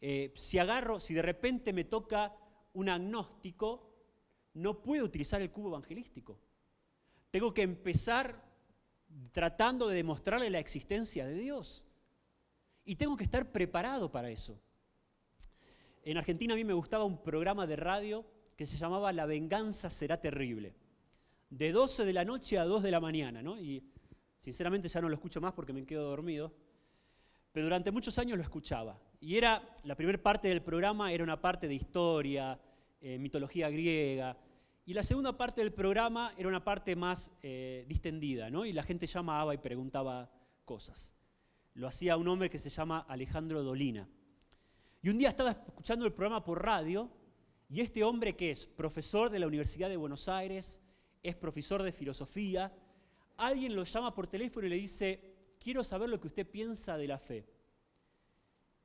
Eh, 0.00 0.32
si 0.36 0.58
agarro, 0.58 1.00
si 1.00 1.14
de 1.14 1.22
repente 1.22 1.72
me 1.72 1.84
toca 1.84 2.36
un 2.74 2.88
agnóstico, 2.88 3.90
no 4.54 4.82
puedo 4.82 5.04
utilizar 5.04 5.40
el 5.40 5.50
cubo 5.50 5.68
evangelístico. 5.68 6.38
Tengo 7.30 7.52
que 7.52 7.62
empezar 7.62 8.44
tratando 9.32 9.88
de 9.88 9.96
demostrarle 9.96 10.50
la 10.50 10.58
existencia 10.58 11.26
de 11.26 11.34
Dios. 11.34 11.84
Y 12.84 12.96
tengo 12.96 13.16
que 13.16 13.24
estar 13.24 13.50
preparado 13.50 14.10
para 14.10 14.30
eso. 14.30 14.60
En 16.02 16.18
Argentina 16.18 16.52
a 16.52 16.56
mí 16.56 16.64
me 16.64 16.74
gustaba 16.74 17.04
un 17.04 17.22
programa 17.22 17.66
de 17.66 17.76
radio 17.76 18.26
que 18.56 18.66
se 18.66 18.76
llamaba 18.76 19.12
La 19.12 19.26
venganza 19.26 19.88
será 19.90 20.20
terrible. 20.20 20.74
De 21.48 21.72
12 21.72 22.04
de 22.04 22.12
la 22.12 22.24
noche 22.24 22.58
a 22.58 22.64
2 22.64 22.82
de 22.82 22.90
la 22.90 23.00
mañana, 23.00 23.42
¿no? 23.42 23.56
Sinceramente 24.44 24.88
ya 24.88 25.00
no 25.00 25.08
lo 25.08 25.14
escucho 25.14 25.40
más 25.40 25.54
porque 25.54 25.72
me 25.72 25.86
quedo 25.86 26.10
dormido. 26.10 26.52
Pero 27.50 27.64
durante 27.64 27.90
muchos 27.90 28.18
años 28.18 28.36
lo 28.36 28.42
escuchaba. 28.42 29.00
Y 29.20 29.36
era, 29.38 29.62
la 29.84 29.94
primera 29.94 30.22
parte 30.22 30.48
del 30.48 30.60
programa 30.60 31.10
era 31.12 31.24
una 31.24 31.40
parte 31.40 31.66
de 31.66 31.74
historia, 31.74 32.60
eh, 33.00 33.18
mitología 33.18 33.70
griega, 33.70 34.36
y 34.84 34.92
la 34.92 35.02
segunda 35.02 35.34
parte 35.34 35.62
del 35.62 35.72
programa 35.72 36.34
era 36.36 36.46
una 36.46 36.62
parte 36.62 36.94
más 36.94 37.32
eh, 37.42 37.86
distendida, 37.88 38.50
¿no? 38.50 38.66
Y 38.66 38.74
la 38.74 38.82
gente 38.82 39.06
llamaba 39.06 39.54
y 39.54 39.58
preguntaba 39.58 40.30
cosas. 40.66 41.14
Lo 41.72 41.86
hacía 41.86 42.18
un 42.18 42.28
hombre 42.28 42.50
que 42.50 42.58
se 42.58 42.68
llama 42.68 43.06
Alejandro 43.08 43.62
Dolina. 43.62 44.06
Y 45.00 45.08
un 45.08 45.16
día 45.16 45.30
estaba 45.30 45.52
escuchando 45.52 46.04
el 46.04 46.12
programa 46.12 46.44
por 46.44 46.62
radio 46.62 47.10
y 47.70 47.80
este 47.80 48.04
hombre 48.04 48.36
que 48.36 48.50
es 48.50 48.66
profesor 48.66 49.30
de 49.30 49.38
la 49.38 49.46
Universidad 49.46 49.88
de 49.88 49.96
Buenos 49.96 50.28
Aires, 50.28 50.82
es 51.22 51.34
profesor 51.34 51.82
de 51.82 51.92
filosofía, 51.92 52.70
alguien 53.36 53.74
lo 53.74 53.84
llama 53.84 54.14
por 54.14 54.28
teléfono 54.28 54.66
y 54.66 54.70
le 54.70 54.76
dice, 54.76 55.34
quiero 55.58 55.82
saber 55.84 56.08
lo 56.08 56.20
que 56.20 56.28
usted 56.28 56.48
piensa 56.48 56.96
de 56.96 57.08
la 57.08 57.18
fe. 57.18 57.46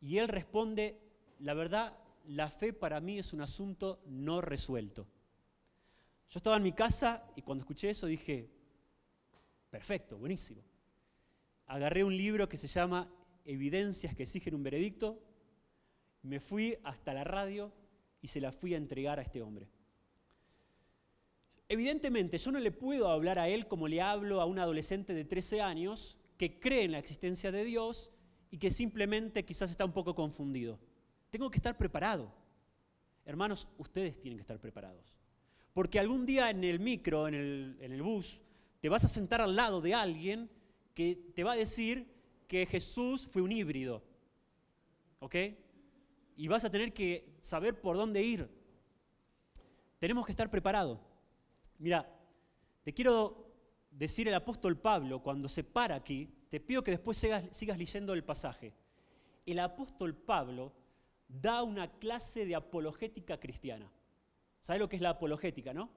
Y 0.01 0.17
él 0.17 0.27
responde, 0.27 0.99
la 1.39 1.53
verdad, 1.53 1.97
la 2.25 2.49
fe 2.49 2.73
para 2.73 2.99
mí 2.99 3.19
es 3.19 3.33
un 3.33 3.41
asunto 3.41 4.01
no 4.05 4.41
resuelto. 4.41 5.07
Yo 6.29 6.38
estaba 6.38 6.57
en 6.57 6.63
mi 6.63 6.73
casa 6.73 7.23
y 7.35 7.41
cuando 7.41 7.63
escuché 7.63 7.89
eso 7.89 8.07
dije, 8.07 8.49
perfecto, 9.69 10.17
buenísimo. 10.17 10.63
Agarré 11.65 12.03
un 12.03 12.15
libro 12.15 12.47
que 12.47 12.57
se 12.57 12.67
llama 12.67 13.12
Evidencias 13.45 14.15
que 14.15 14.23
exigen 14.23 14.55
un 14.55 14.63
veredicto, 14.63 15.19
me 16.21 16.39
fui 16.39 16.77
hasta 16.83 17.13
la 17.13 17.23
radio 17.23 17.71
y 18.21 18.27
se 18.27 18.41
la 18.41 18.51
fui 18.51 18.73
a 18.73 18.77
entregar 18.77 19.19
a 19.19 19.23
este 19.23 19.41
hombre. 19.41 19.69
Evidentemente, 21.71 22.39
yo 22.39 22.51
no 22.51 22.60
le 22.60 22.71
puedo 22.71 23.08
hablar 23.10 23.38
a 23.38 23.47
él 23.47 23.67
como 23.67 23.88
le 23.88 24.01
hablo 24.01 24.41
a 24.41 24.45
un 24.45 24.58
adolescente 24.58 25.13
de 25.13 25.23
13 25.23 25.62
años 25.62 26.17
que 26.36 26.60
cree 26.60 26.84
en 26.84 26.93
la 26.93 26.97
existencia 26.97 27.51
de 27.51 27.63
Dios 27.63 28.12
y 28.49 28.58
que 28.58 28.71
simplemente 28.71 29.45
quizás 29.45 29.69
está 29.69 29.86
un 29.86 29.93
poco 29.93 30.15
confundido. 30.15 30.79
Tengo 31.29 31.51
que 31.51 31.58
estar 31.58 31.77
preparado. 31.77 32.34
Hermanos, 33.23 33.67
ustedes 33.77 34.19
tienen 34.19 34.38
que 34.38 34.41
estar 34.41 34.60
preparados. 34.60 35.13
Porque 35.71 35.99
algún 35.99 36.25
día 36.25 36.49
en 36.49 36.63
el 36.63 36.79
micro, 36.79 37.27
en 37.27 37.36
el, 37.36 38.01
bus, 38.01 38.41
te 38.82 38.89
vas 38.89 39.05
a 39.05 39.08
sentar 39.08 39.39
al 39.39 39.55
lado 39.55 39.79
de 39.79 39.93
alguien 39.93 40.49
que 40.95 41.15
te 41.36 41.43
va 41.43 41.51
a 41.51 41.55
decir 41.55 42.08
que 42.47 42.65
Jesús 42.65 43.27
fue 43.32 43.43
un 43.43 43.51
híbrido. 43.51 44.01
¿Ok? 45.19 45.36
Y 46.36 46.47
vas 46.47 46.65
a 46.65 46.71
tener 46.71 46.93
que 46.93 47.36
saber 47.41 47.79
por 47.79 47.95
dónde 47.95 48.23
ir. 48.23 48.49
Tenemos 49.99 50.25
que 50.25 50.32
estar 50.32 50.49
preparados. 50.49 51.09
Mira, 51.79 52.05
te 52.83 52.93
quiero 52.93 53.47
decir 53.89 54.27
el 54.27 54.35
apóstol 54.35 54.77
Pablo, 54.77 55.21
cuando 55.21 55.47
se 55.47 55.63
para 55.63 55.95
aquí, 55.95 56.29
te 56.49 56.59
pido 56.59 56.83
que 56.83 56.91
después 56.91 57.17
sigas, 57.17 57.77
leyendo 57.77 58.13
el 58.13 58.23
pasaje. 58.23 58.73
El 59.45 59.59
apóstol 59.59 60.15
Pablo 60.15 60.73
da 61.27 61.63
una 61.63 61.89
clase 61.99 62.45
de 62.45 62.55
apologética 62.55 63.39
cristiana. 63.39 63.91
¿Sabe 64.59 64.79
lo 64.79 64.89
que 64.89 64.97
es 64.97 65.01
la 65.01 65.11
apologética, 65.11 65.73
no? 65.73 65.89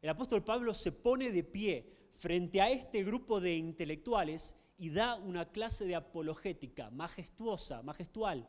El 0.00 0.10
apóstol 0.10 0.44
Pablo 0.44 0.72
se 0.72 0.92
pone 0.92 1.32
de 1.32 1.42
pie 1.42 1.92
frente 2.16 2.60
a 2.60 2.70
este 2.70 3.02
grupo 3.02 3.40
de 3.40 3.56
intelectuales 3.56 4.56
y 4.78 4.90
da 4.90 5.16
una 5.16 5.46
clase 5.46 5.84
de 5.84 5.96
apologética 5.96 6.90
majestuosa, 6.90 7.82
majestual, 7.82 8.48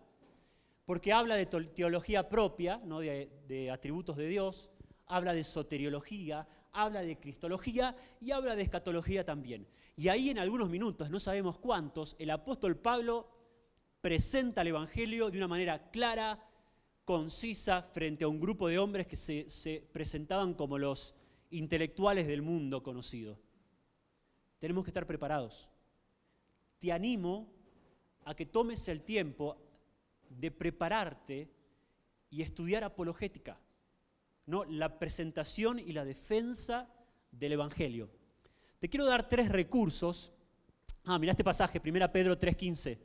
porque 0.85 1.13
habla 1.13 1.35
de 1.35 1.47
teología 1.47 2.29
propia, 2.29 2.77
¿no? 2.85 2.99
de, 2.99 3.29
de 3.47 3.71
atributos 3.71 4.15
de 4.17 4.27
Dios, 4.27 4.69
habla 5.07 5.33
de 5.33 5.43
soteriología, 5.43 6.47
habla 6.73 7.01
de 7.01 7.17
cristología 7.17 7.95
y 8.21 8.31
habla 8.31 8.55
de 8.55 8.63
escatología 8.63 9.25
también. 9.25 9.67
Y 9.95 10.07
ahí 10.07 10.29
en 10.29 10.39
algunos 10.39 10.69
minutos, 10.69 11.09
no 11.09 11.19
sabemos 11.19 11.57
cuántos, 11.57 12.15
el 12.19 12.29
apóstol 12.29 12.77
Pablo 12.77 13.27
presenta 14.01 14.61
el 14.61 14.67
Evangelio 14.67 15.29
de 15.29 15.37
una 15.37 15.47
manera 15.47 15.91
clara, 15.91 16.39
concisa 17.03 17.81
frente 17.81 18.23
a 18.23 18.27
un 18.27 18.39
grupo 18.39 18.67
de 18.67 18.79
hombres 18.79 19.07
que 19.07 19.15
se, 19.15 19.83
presentaban 19.91 20.53
como 20.53 20.77
los 20.77 21.15
intelectuales 21.49 22.27
del 22.27 22.41
mundo 22.41 22.83
conocido. 22.83 23.37
Tenemos 24.59 24.83
que 24.83 24.91
estar 24.91 25.07
preparados. 25.07 25.69
Te 26.79 26.91
animo 26.91 27.51
a 28.25 28.35
que 28.35 28.45
tomes 28.45 28.87
el 28.87 29.01
tiempo 29.01 29.57
de 30.29 30.51
prepararte 30.51 31.49
y 32.29 32.41
estudiar 32.41 32.83
apologética, 32.83 33.59
¿no? 34.49 34.65
la 34.65 34.97
presentación 34.97 35.77
y 35.77 35.93
la 35.93 36.03
defensa 36.03 36.89
del 37.31 37.51
Evangelio. 37.51 38.09
Te 38.79 38.89
quiero 38.89 39.05
dar 39.05 39.29
tres 39.29 39.49
recursos. 39.49 40.33
Ah, 41.05 41.19
mira 41.19 41.31
este 41.31 41.43
pasaje, 41.43 41.79
1 41.83 42.11
Pedro 42.11 42.37
3.15. 42.37 42.97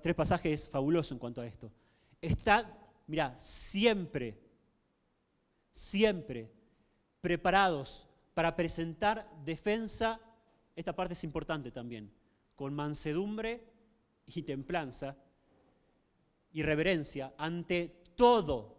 tres 0.00 0.14
pasajes 0.14 0.70
fabulosos 0.70 1.12
en 1.12 1.18
cuanto 1.18 1.42
a 1.42 1.46
esto. 1.46 1.70
Estad, 2.20 2.66
mira, 3.06 3.36
siempre, 3.36 4.38
siempre 5.70 6.50
preparados 7.20 8.08
para 8.32 8.56
presentar 8.56 9.30
defensa, 9.44 10.18
esta 10.74 10.96
parte 10.96 11.12
es 11.12 11.24
importante 11.24 11.70
también, 11.70 12.10
con 12.56 12.72
mansedumbre 12.72 13.62
y 14.26 14.42
templanza 14.42 15.14
y 16.52 16.62
reverencia 16.62 17.34
ante 17.36 18.02
todo, 18.16 18.78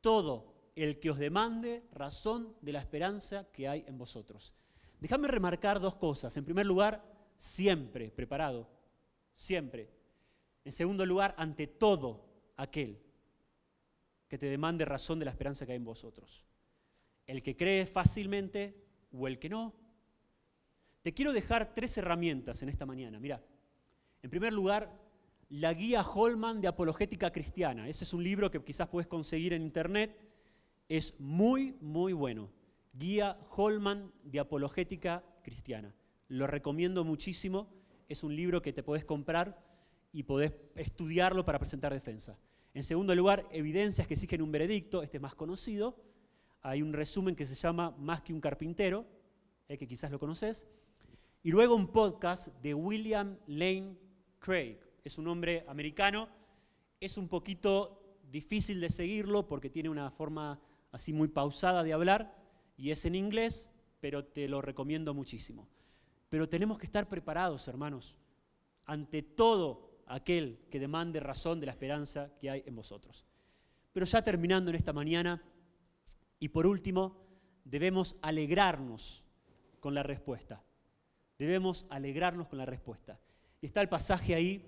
todo 0.00 0.49
el 0.76 0.98
que 0.98 1.10
os 1.10 1.18
demande 1.18 1.84
razón 1.92 2.54
de 2.60 2.72
la 2.72 2.80
esperanza 2.80 3.50
que 3.52 3.68
hay 3.68 3.84
en 3.86 3.98
vosotros. 3.98 4.54
Déjame 5.00 5.28
remarcar 5.28 5.80
dos 5.80 5.96
cosas. 5.96 6.36
En 6.36 6.44
primer 6.44 6.66
lugar, 6.66 7.02
siempre 7.36 8.10
preparado, 8.10 8.68
siempre. 9.32 9.90
En 10.64 10.72
segundo 10.72 11.06
lugar, 11.06 11.34
ante 11.38 11.66
todo 11.66 12.26
aquel 12.56 13.00
que 14.28 14.38
te 14.38 14.46
demande 14.46 14.84
razón 14.84 15.18
de 15.18 15.24
la 15.24 15.30
esperanza 15.32 15.66
que 15.66 15.72
hay 15.72 15.76
en 15.76 15.84
vosotros. 15.84 16.44
El 17.26 17.42
que 17.42 17.56
cree 17.56 17.86
fácilmente 17.86 18.84
o 19.12 19.26
el 19.26 19.38
que 19.38 19.48
no. 19.48 19.74
Te 21.02 21.14
quiero 21.14 21.32
dejar 21.32 21.74
tres 21.74 21.96
herramientas 21.98 22.62
en 22.62 22.68
esta 22.68 22.86
mañana. 22.86 23.18
Mira, 23.18 23.42
en 24.22 24.30
primer 24.30 24.52
lugar, 24.52 24.94
la 25.48 25.72
guía 25.72 26.02
Holman 26.02 26.60
de 26.60 26.68
Apologética 26.68 27.32
Cristiana. 27.32 27.88
Ese 27.88 28.04
es 28.04 28.14
un 28.14 28.22
libro 28.22 28.50
que 28.50 28.62
quizás 28.62 28.88
puedes 28.88 29.08
conseguir 29.08 29.52
en 29.52 29.62
internet. 29.62 30.16
Es 30.90 31.14
muy, 31.20 31.76
muy 31.80 32.12
bueno. 32.12 32.50
Guía 32.92 33.38
Holman 33.54 34.10
de 34.24 34.40
Apologética 34.40 35.22
Cristiana. 35.44 35.94
Lo 36.26 36.48
recomiendo 36.48 37.04
muchísimo. 37.04 37.72
Es 38.08 38.24
un 38.24 38.34
libro 38.34 38.60
que 38.60 38.72
te 38.72 38.82
podés 38.82 39.04
comprar 39.04 39.64
y 40.12 40.24
podés 40.24 40.52
estudiarlo 40.74 41.44
para 41.44 41.60
presentar 41.60 41.94
defensa. 41.94 42.40
En 42.74 42.82
segundo 42.82 43.14
lugar, 43.14 43.46
evidencias 43.52 44.08
que 44.08 44.14
exigen 44.14 44.42
un 44.42 44.50
veredicto. 44.50 45.04
Este 45.04 45.18
es 45.18 45.22
más 45.22 45.36
conocido. 45.36 45.94
Hay 46.60 46.82
un 46.82 46.92
resumen 46.92 47.36
que 47.36 47.44
se 47.44 47.54
llama 47.54 47.92
Más 47.92 48.22
que 48.22 48.34
un 48.34 48.40
carpintero, 48.40 49.06
eh, 49.68 49.78
que 49.78 49.86
quizás 49.86 50.10
lo 50.10 50.18
conoces. 50.18 50.66
Y 51.44 51.52
luego 51.52 51.76
un 51.76 51.92
podcast 51.92 52.48
de 52.60 52.74
William 52.74 53.38
Lane 53.46 53.96
Craig. 54.40 54.80
Es 55.04 55.18
un 55.18 55.28
hombre 55.28 55.64
americano. 55.68 56.28
Es 56.98 57.16
un 57.16 57.28
poquito 57.28 58.18
difícil 58.28 58.80
de 58.80 58.88
seguirlo 58.88 59.46
porque 59.46 59.70
tiene 59.70 59.88
una 59.88 60.10
forma 60.10 60.60
así 60.92 61.12
muy 61.12 61.28
pausada 61.28 61.82
de 61.82 61.92
hablar 61.92 62.36
y 62.76 62.90
es 62.90 63.04
en 63.04 63.14
inglés, 63.14 63.70
pero 64.00 64.24
te 64.24 64.48
lo 64.48 64.62
recomiendo 64.62 65.14
muchísimo. 65.14 65.68
Pero 66.28 66.48
tenemos 66.48 66.78
que 66.78 66.86
estar 66.86 67.08
preparados, 67.08 67.68
hermanos, 67.68 68.18
ante 68.86 69.22
todo 69.22 70.02
aquel 70.06 70.66
que 70.70 70.80
demande 70.80 71.20
razón 71.20 71.60
de 71.60 71.66
la 71.66 71.72
esperanza 71.72 72.32
que 72.40 72.50
hay 72.50 72.62
en 72.66 72.74
vosotros. 72.74 73.26
Pero 73.92 74.06
ya 74.06 74.22
terminando 74.22 74.70
en 74.70 74.76
esta 74.76 74.92
mañana, 74.92 75.42
y 76.38 76.48
por 76.48 76.66
último, 76.66 77.16
debemos 77.64 78.16
alegrarnos 78.22 79.24
con 79.78 79.94
la 79.94 80.02
respuesta. 80.02 80.62
Debemos 81.38 81.86
alegrarnos 81.90 82.48
con 82.48 82.58
la 82.58 82.66
respuesta. 82.66 83.20
Y 83.60 83.66
está 83.66 83.80
el 83.80 83.88
pasaje 83.88 84.34
ahí 84.34 84.66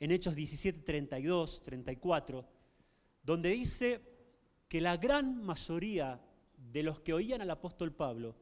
en 0.00 0.10
Hechos 0.10 0.34
17, 0.34 0.80
32, 0.80 1.62
34, 1.62 2.46
donde 3.22 3.50
dice 3.50 4.13
que 4.74 4.80
la 4.80 4.96
gran 4.96 5.40
mayoría 5.40 6.20
de 6.72 6.82
los 6.82 6.98
que 6.98 7.12
oían 7.12 7.40
al 7.40 7.50
apóstol 7.50 7.92
Pablo 7.92 8.34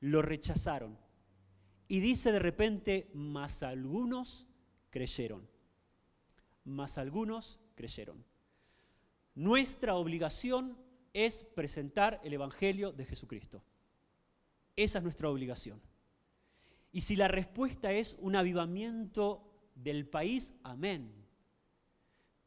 lo 0.00 0.22
rechazaron. 0.22 0.96
Y 1.88 2.00
dice 2.00 2.32
de 2.32 2.38
repente, 2.38 3.10
más 3.12 3.62
algunos 3.62 4.46
creyeron. 4.88 5.46
Más 6.64 6.96
algunos 6.96 7.60
creyeron. 7.74 8.24
Nuestra 9.34 9.96
obligación 9.96 10.78
es 11.12 11.44
presentar 11.44 12.18
el 12.24 12.32
Evangelio 12.32 12.90
de 12.90 13.04
Jesucristo. 13.04 13.62
Esa 14.74 15.00
es 15.00 15.04
nuestra 15.04 15.28
obligación. 15.28 15.82
Y 16.92 17.02
si 17.02 17.14
la 17.14 17.28
respuesta 17.28 17.92
es 17.92 18.16
un 18.20 18.36
avivamiento 18.36 19.44
del 19.74 20.08
país, 20.08 20.54
amén. 20.62 21.12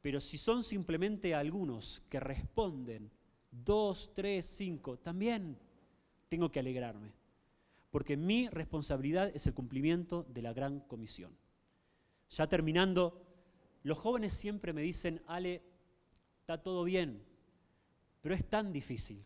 Pero 0.02 0.20
si 0.20 0.38
son 0.38 0.64
simplemente 0.64 1.36
algunos 1.36 2.02
que 2.10 2.20
responden, 2.20 3.12
dos, 3.52 4.12
tres, 4.14 4.46
cinco, 4.46 4.98
también 4.98 5.58
tengo 6.28 6.52
que 6.52 6.60
alegrarme, 6.60 7.12
porque 7.92 8.18
mi 8.18 8.50
responsabilidad 8.50 9.32
es 9.36 9.46
el 9.48 9.54
cumplimiento 9.54 10.26
de 10.30 10.42
la 10.42 10.54
gran 10.54 10.80
comisión. 10.80 11.36
Ya 12.30 12.48
terminando, 12.48 13.22
los 13.84 13.98
jóvenes 13.98 14.34
siempre 14.34 14.74
me 14.74 14.82
dicen, 14.82 15.22
Ale, 15.28 15.62
está 16.40 16.64
todo 16.64 16.84
bien, 16.84 17.22
pero 18.22 18.34
es 18.34 18.50
tan 18.50 18.72
difícil. 18.72 19.24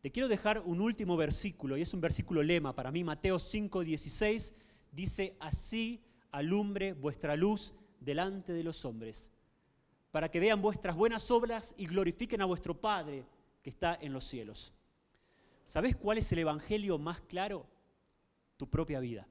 Te 0.00 0.10
quiero 0.10 0.28
dejar 0.28 0.60
un 0.60 0.80
último 0.80 1.16
versículo, 1.16 1.76
y 1.76 1.82
es 1.82 1.92
un 1.92 2.00
versículo 2.00 2.42
lema 2.42 2.74
para 2.74 2.90
mí, 2.90 3.04
Mateo 3.04 3.38
5, 3.38 3.84
16, 3.84 4.54
dice, 4.90 5.36
así 5.38 6.02
alumbre 6.32 6.94
vuestra 6.94 7.36
luz 7.36 7.74
delante 8.00 8.54
de 8.54 8.64
los 8.64 8.84
hombres, 8.86 9.30
para 10.10 10.30
que 10.30 10.40
vean 10.40 10.60
vuestras 10.60 10.96
buenas 10.96 11.30
obras 11.30 11.74
y 11.76 11.86
glorifiquen 11.86 12.42
a 12.42 12.46
vuestro 12.46 12.74
Padre 12.74 13.24
que 13.62 13.70
está 13.70 13.98
en 14.00 14.12
los 14.12 14.24
cielos. 14.24 14.72
¿Sabes 15.64 15.94
cuál 15.96 16.18
es 16.18 16.32
el 16.32 16.40
evangelio 16.40 16.98
más 16.98 17.20
claro? 17.20 17.66
Tu 18.56 18.68
propia 18.68 19.00
vida. 19.00 19.28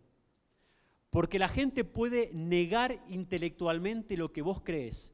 Porque 1.10 1.40
la 1.40 1.48
gente 1.48 1.84
puede 1.84 2.32
negar 2.34 3.04
intelectualmente 3.10 4.16
lo 4.16 4.32
que 4.32 4.42
vos 4.42 4.62
crees, 4.62 5.14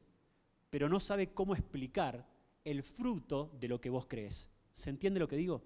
pero 0.70 0.88
no 0.88 1.00
sabe 1.00 1.32
cómo 1.32 1.54
explicar 1.54 2.26
el 2.64 2.82
fruto 2.82 3.50
de 3.58 3.68
lo 3.68 3.80
que 3.80 3.90
vos 3.90 4.06
crees. 4.06 4.50
¿Se 4.72 4.90
entiende 4.90 5.20
lo 5.20 5.28
que 5.28 5.36
digo? 5.36 5.62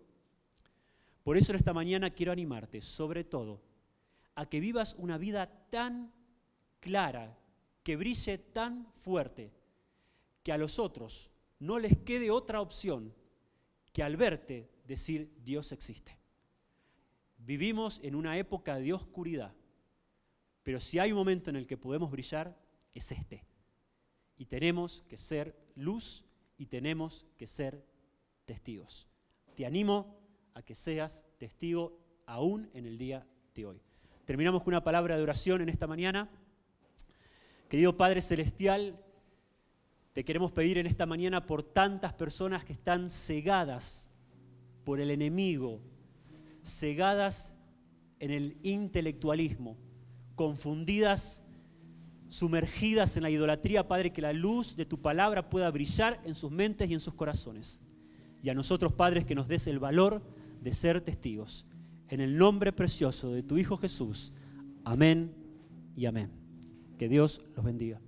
Por 1.25 1.37
eso 1.37 1.53
en 1.53 1.59
esta 1.59 1.73
mañana 1.73 2.11
quiero 2.11 2.33
animarte, 2.33 2.81
sobre 2.81 3.25
todo, 3.25 3.61
a 4.35 4.47
que 4.47 4.61
vivas 4.61 4.95
una 4.99 5.19
vida 5.19 5.47
tan 5.69 6.13
clara, 6.79 7.37
que 7.83 7.97
brille 7.97 8.39
tan 8.39 8.87
fuerte, 9.03 9.51
que 10.43 10.53
a 10.53 10.59
los 10.59 10.78
otros 10.78 11.30
no 11.59 11.78
les 11.78 11.97
quede 11.99 12.30
otra 12.30 12.61
opción 12.61 13.14
que 13.93 14.03
al 14.03 14.16
verte 14.16 14.70
decir 14.86 15.32
Dios 15.45 15.72
existe. 15.72 16.18
Vivimos 17.38 18.01
en 18.03 18.14
una 18.14 18.36
época 18.38 18.76
de 18.76 18.93
oscuridad, 18.93 19.55
pero 20.62 20.80
si 20.80 20.99
hay 20.99 21.12
un 21.12 21.18
momento 21.18 21.51
en 21.51 21.57
el 21.57 21.66
que 21.66 21.76
podemos 21.76 22.11
brillar, 22.11 22.57
es 22.93 23.12
este. 23.12 23.45
Y 24.36 24.47
tenemos 24.47 25.03
que 25.09 25.16
ser 25.16 25.57
luz 25.74 26.24
y 26.59 26.66
tenemos 26.66 27.26
que 27.36 27.47
ser 27.47 27.84
testigos. 28.45 29.09
Te 29.55 29.66
animo 29.66 30.18
a 30.55 30.62
que 30.62 30.74
seas 30.74 31.24
testigo 31.38 31.99
aún 32.26 32.70
en 32.74 32.86
el 32.86 32.99
día 32.99 33.26
de 33.55 33.66
hoy. 33.66 33.82
Terminamos 34.24 34.62
con 34.62 34.72
una 34.72 34.84
palabra 34.84 35.16
de 35.16 35.22
oración 35.22 35.61
en 35.61 35.68
esta 35.68 35.86
mañana. 35.86 36.30
Querido 37.68 37.97
Padre 37.97 38.22
Celestial, 38.22 39.03
te 40.13 40.25
queremos 40.25 40.51
pedir 40.51 40.79
en 40.79 40.87
esta 40.87 41.07
mañana 41.07 41.47
por 41.47 41.63
tantas 41.63 42.13
personas 42.13 42.65
que 42.65 42.73
están 42.73 43.11
cegadas 43.11 44.11
por 44.85 45.01
el 45.01 45.11
enemigo, 45.11 45.81
cegadas 46.63 47.55
en 48.19 48.33
el 48.33 48.59
intelectualismo, 48.63 49.77
confundidas, 50.35 51.45
sumergidas 52.29 53.17
en 53.17 53.23
la 53.23 53.31
idolatría, 53.31 53.87
Padre, 53.87 54.13
que 54.13 54.23
la 54.23 54.33
luz 54.33 54.77
de 54.77 54.87
tu 54.87 55.01
palabra 55.01 55.49
pueda 55.49 55.71
brillar 55.71 56.21
en 56.25 56.35
sus 56.35 56.51
mentes 56.51 56.91
y 56.91 56.95
en 56.95 57.01
sus 57.01 57.15
corazones. 57.15 57.81
Y 58.43 58.49
a 58.49 58.55
nosotros, 58.55 58.93
Padres, 58.93 59.25
que 59.25 59.35
nos 59.35 59.49
des 59.49 59.67
el 59.67 59.79
valor 59.79 60.23
de 60.61 60.73
ser 60.73 61.01
testigos. 61.03 61.67
En 62.09 62.21
el 62.21 62.37
nombre 62.37 62.73
precioso 62.73 63.33
de 63.33 63.43
tu 63.43 63.59
Hijo 63.59 63.77
Jesús. 63.77 64.33
Amén 64.85 65.35
y 65.95 66.07
amén. 66.07 66.31
Que 66.99 67.09
Dios 67.09 67.43
los 67.55 67.65
bendiga. 67.65 68.01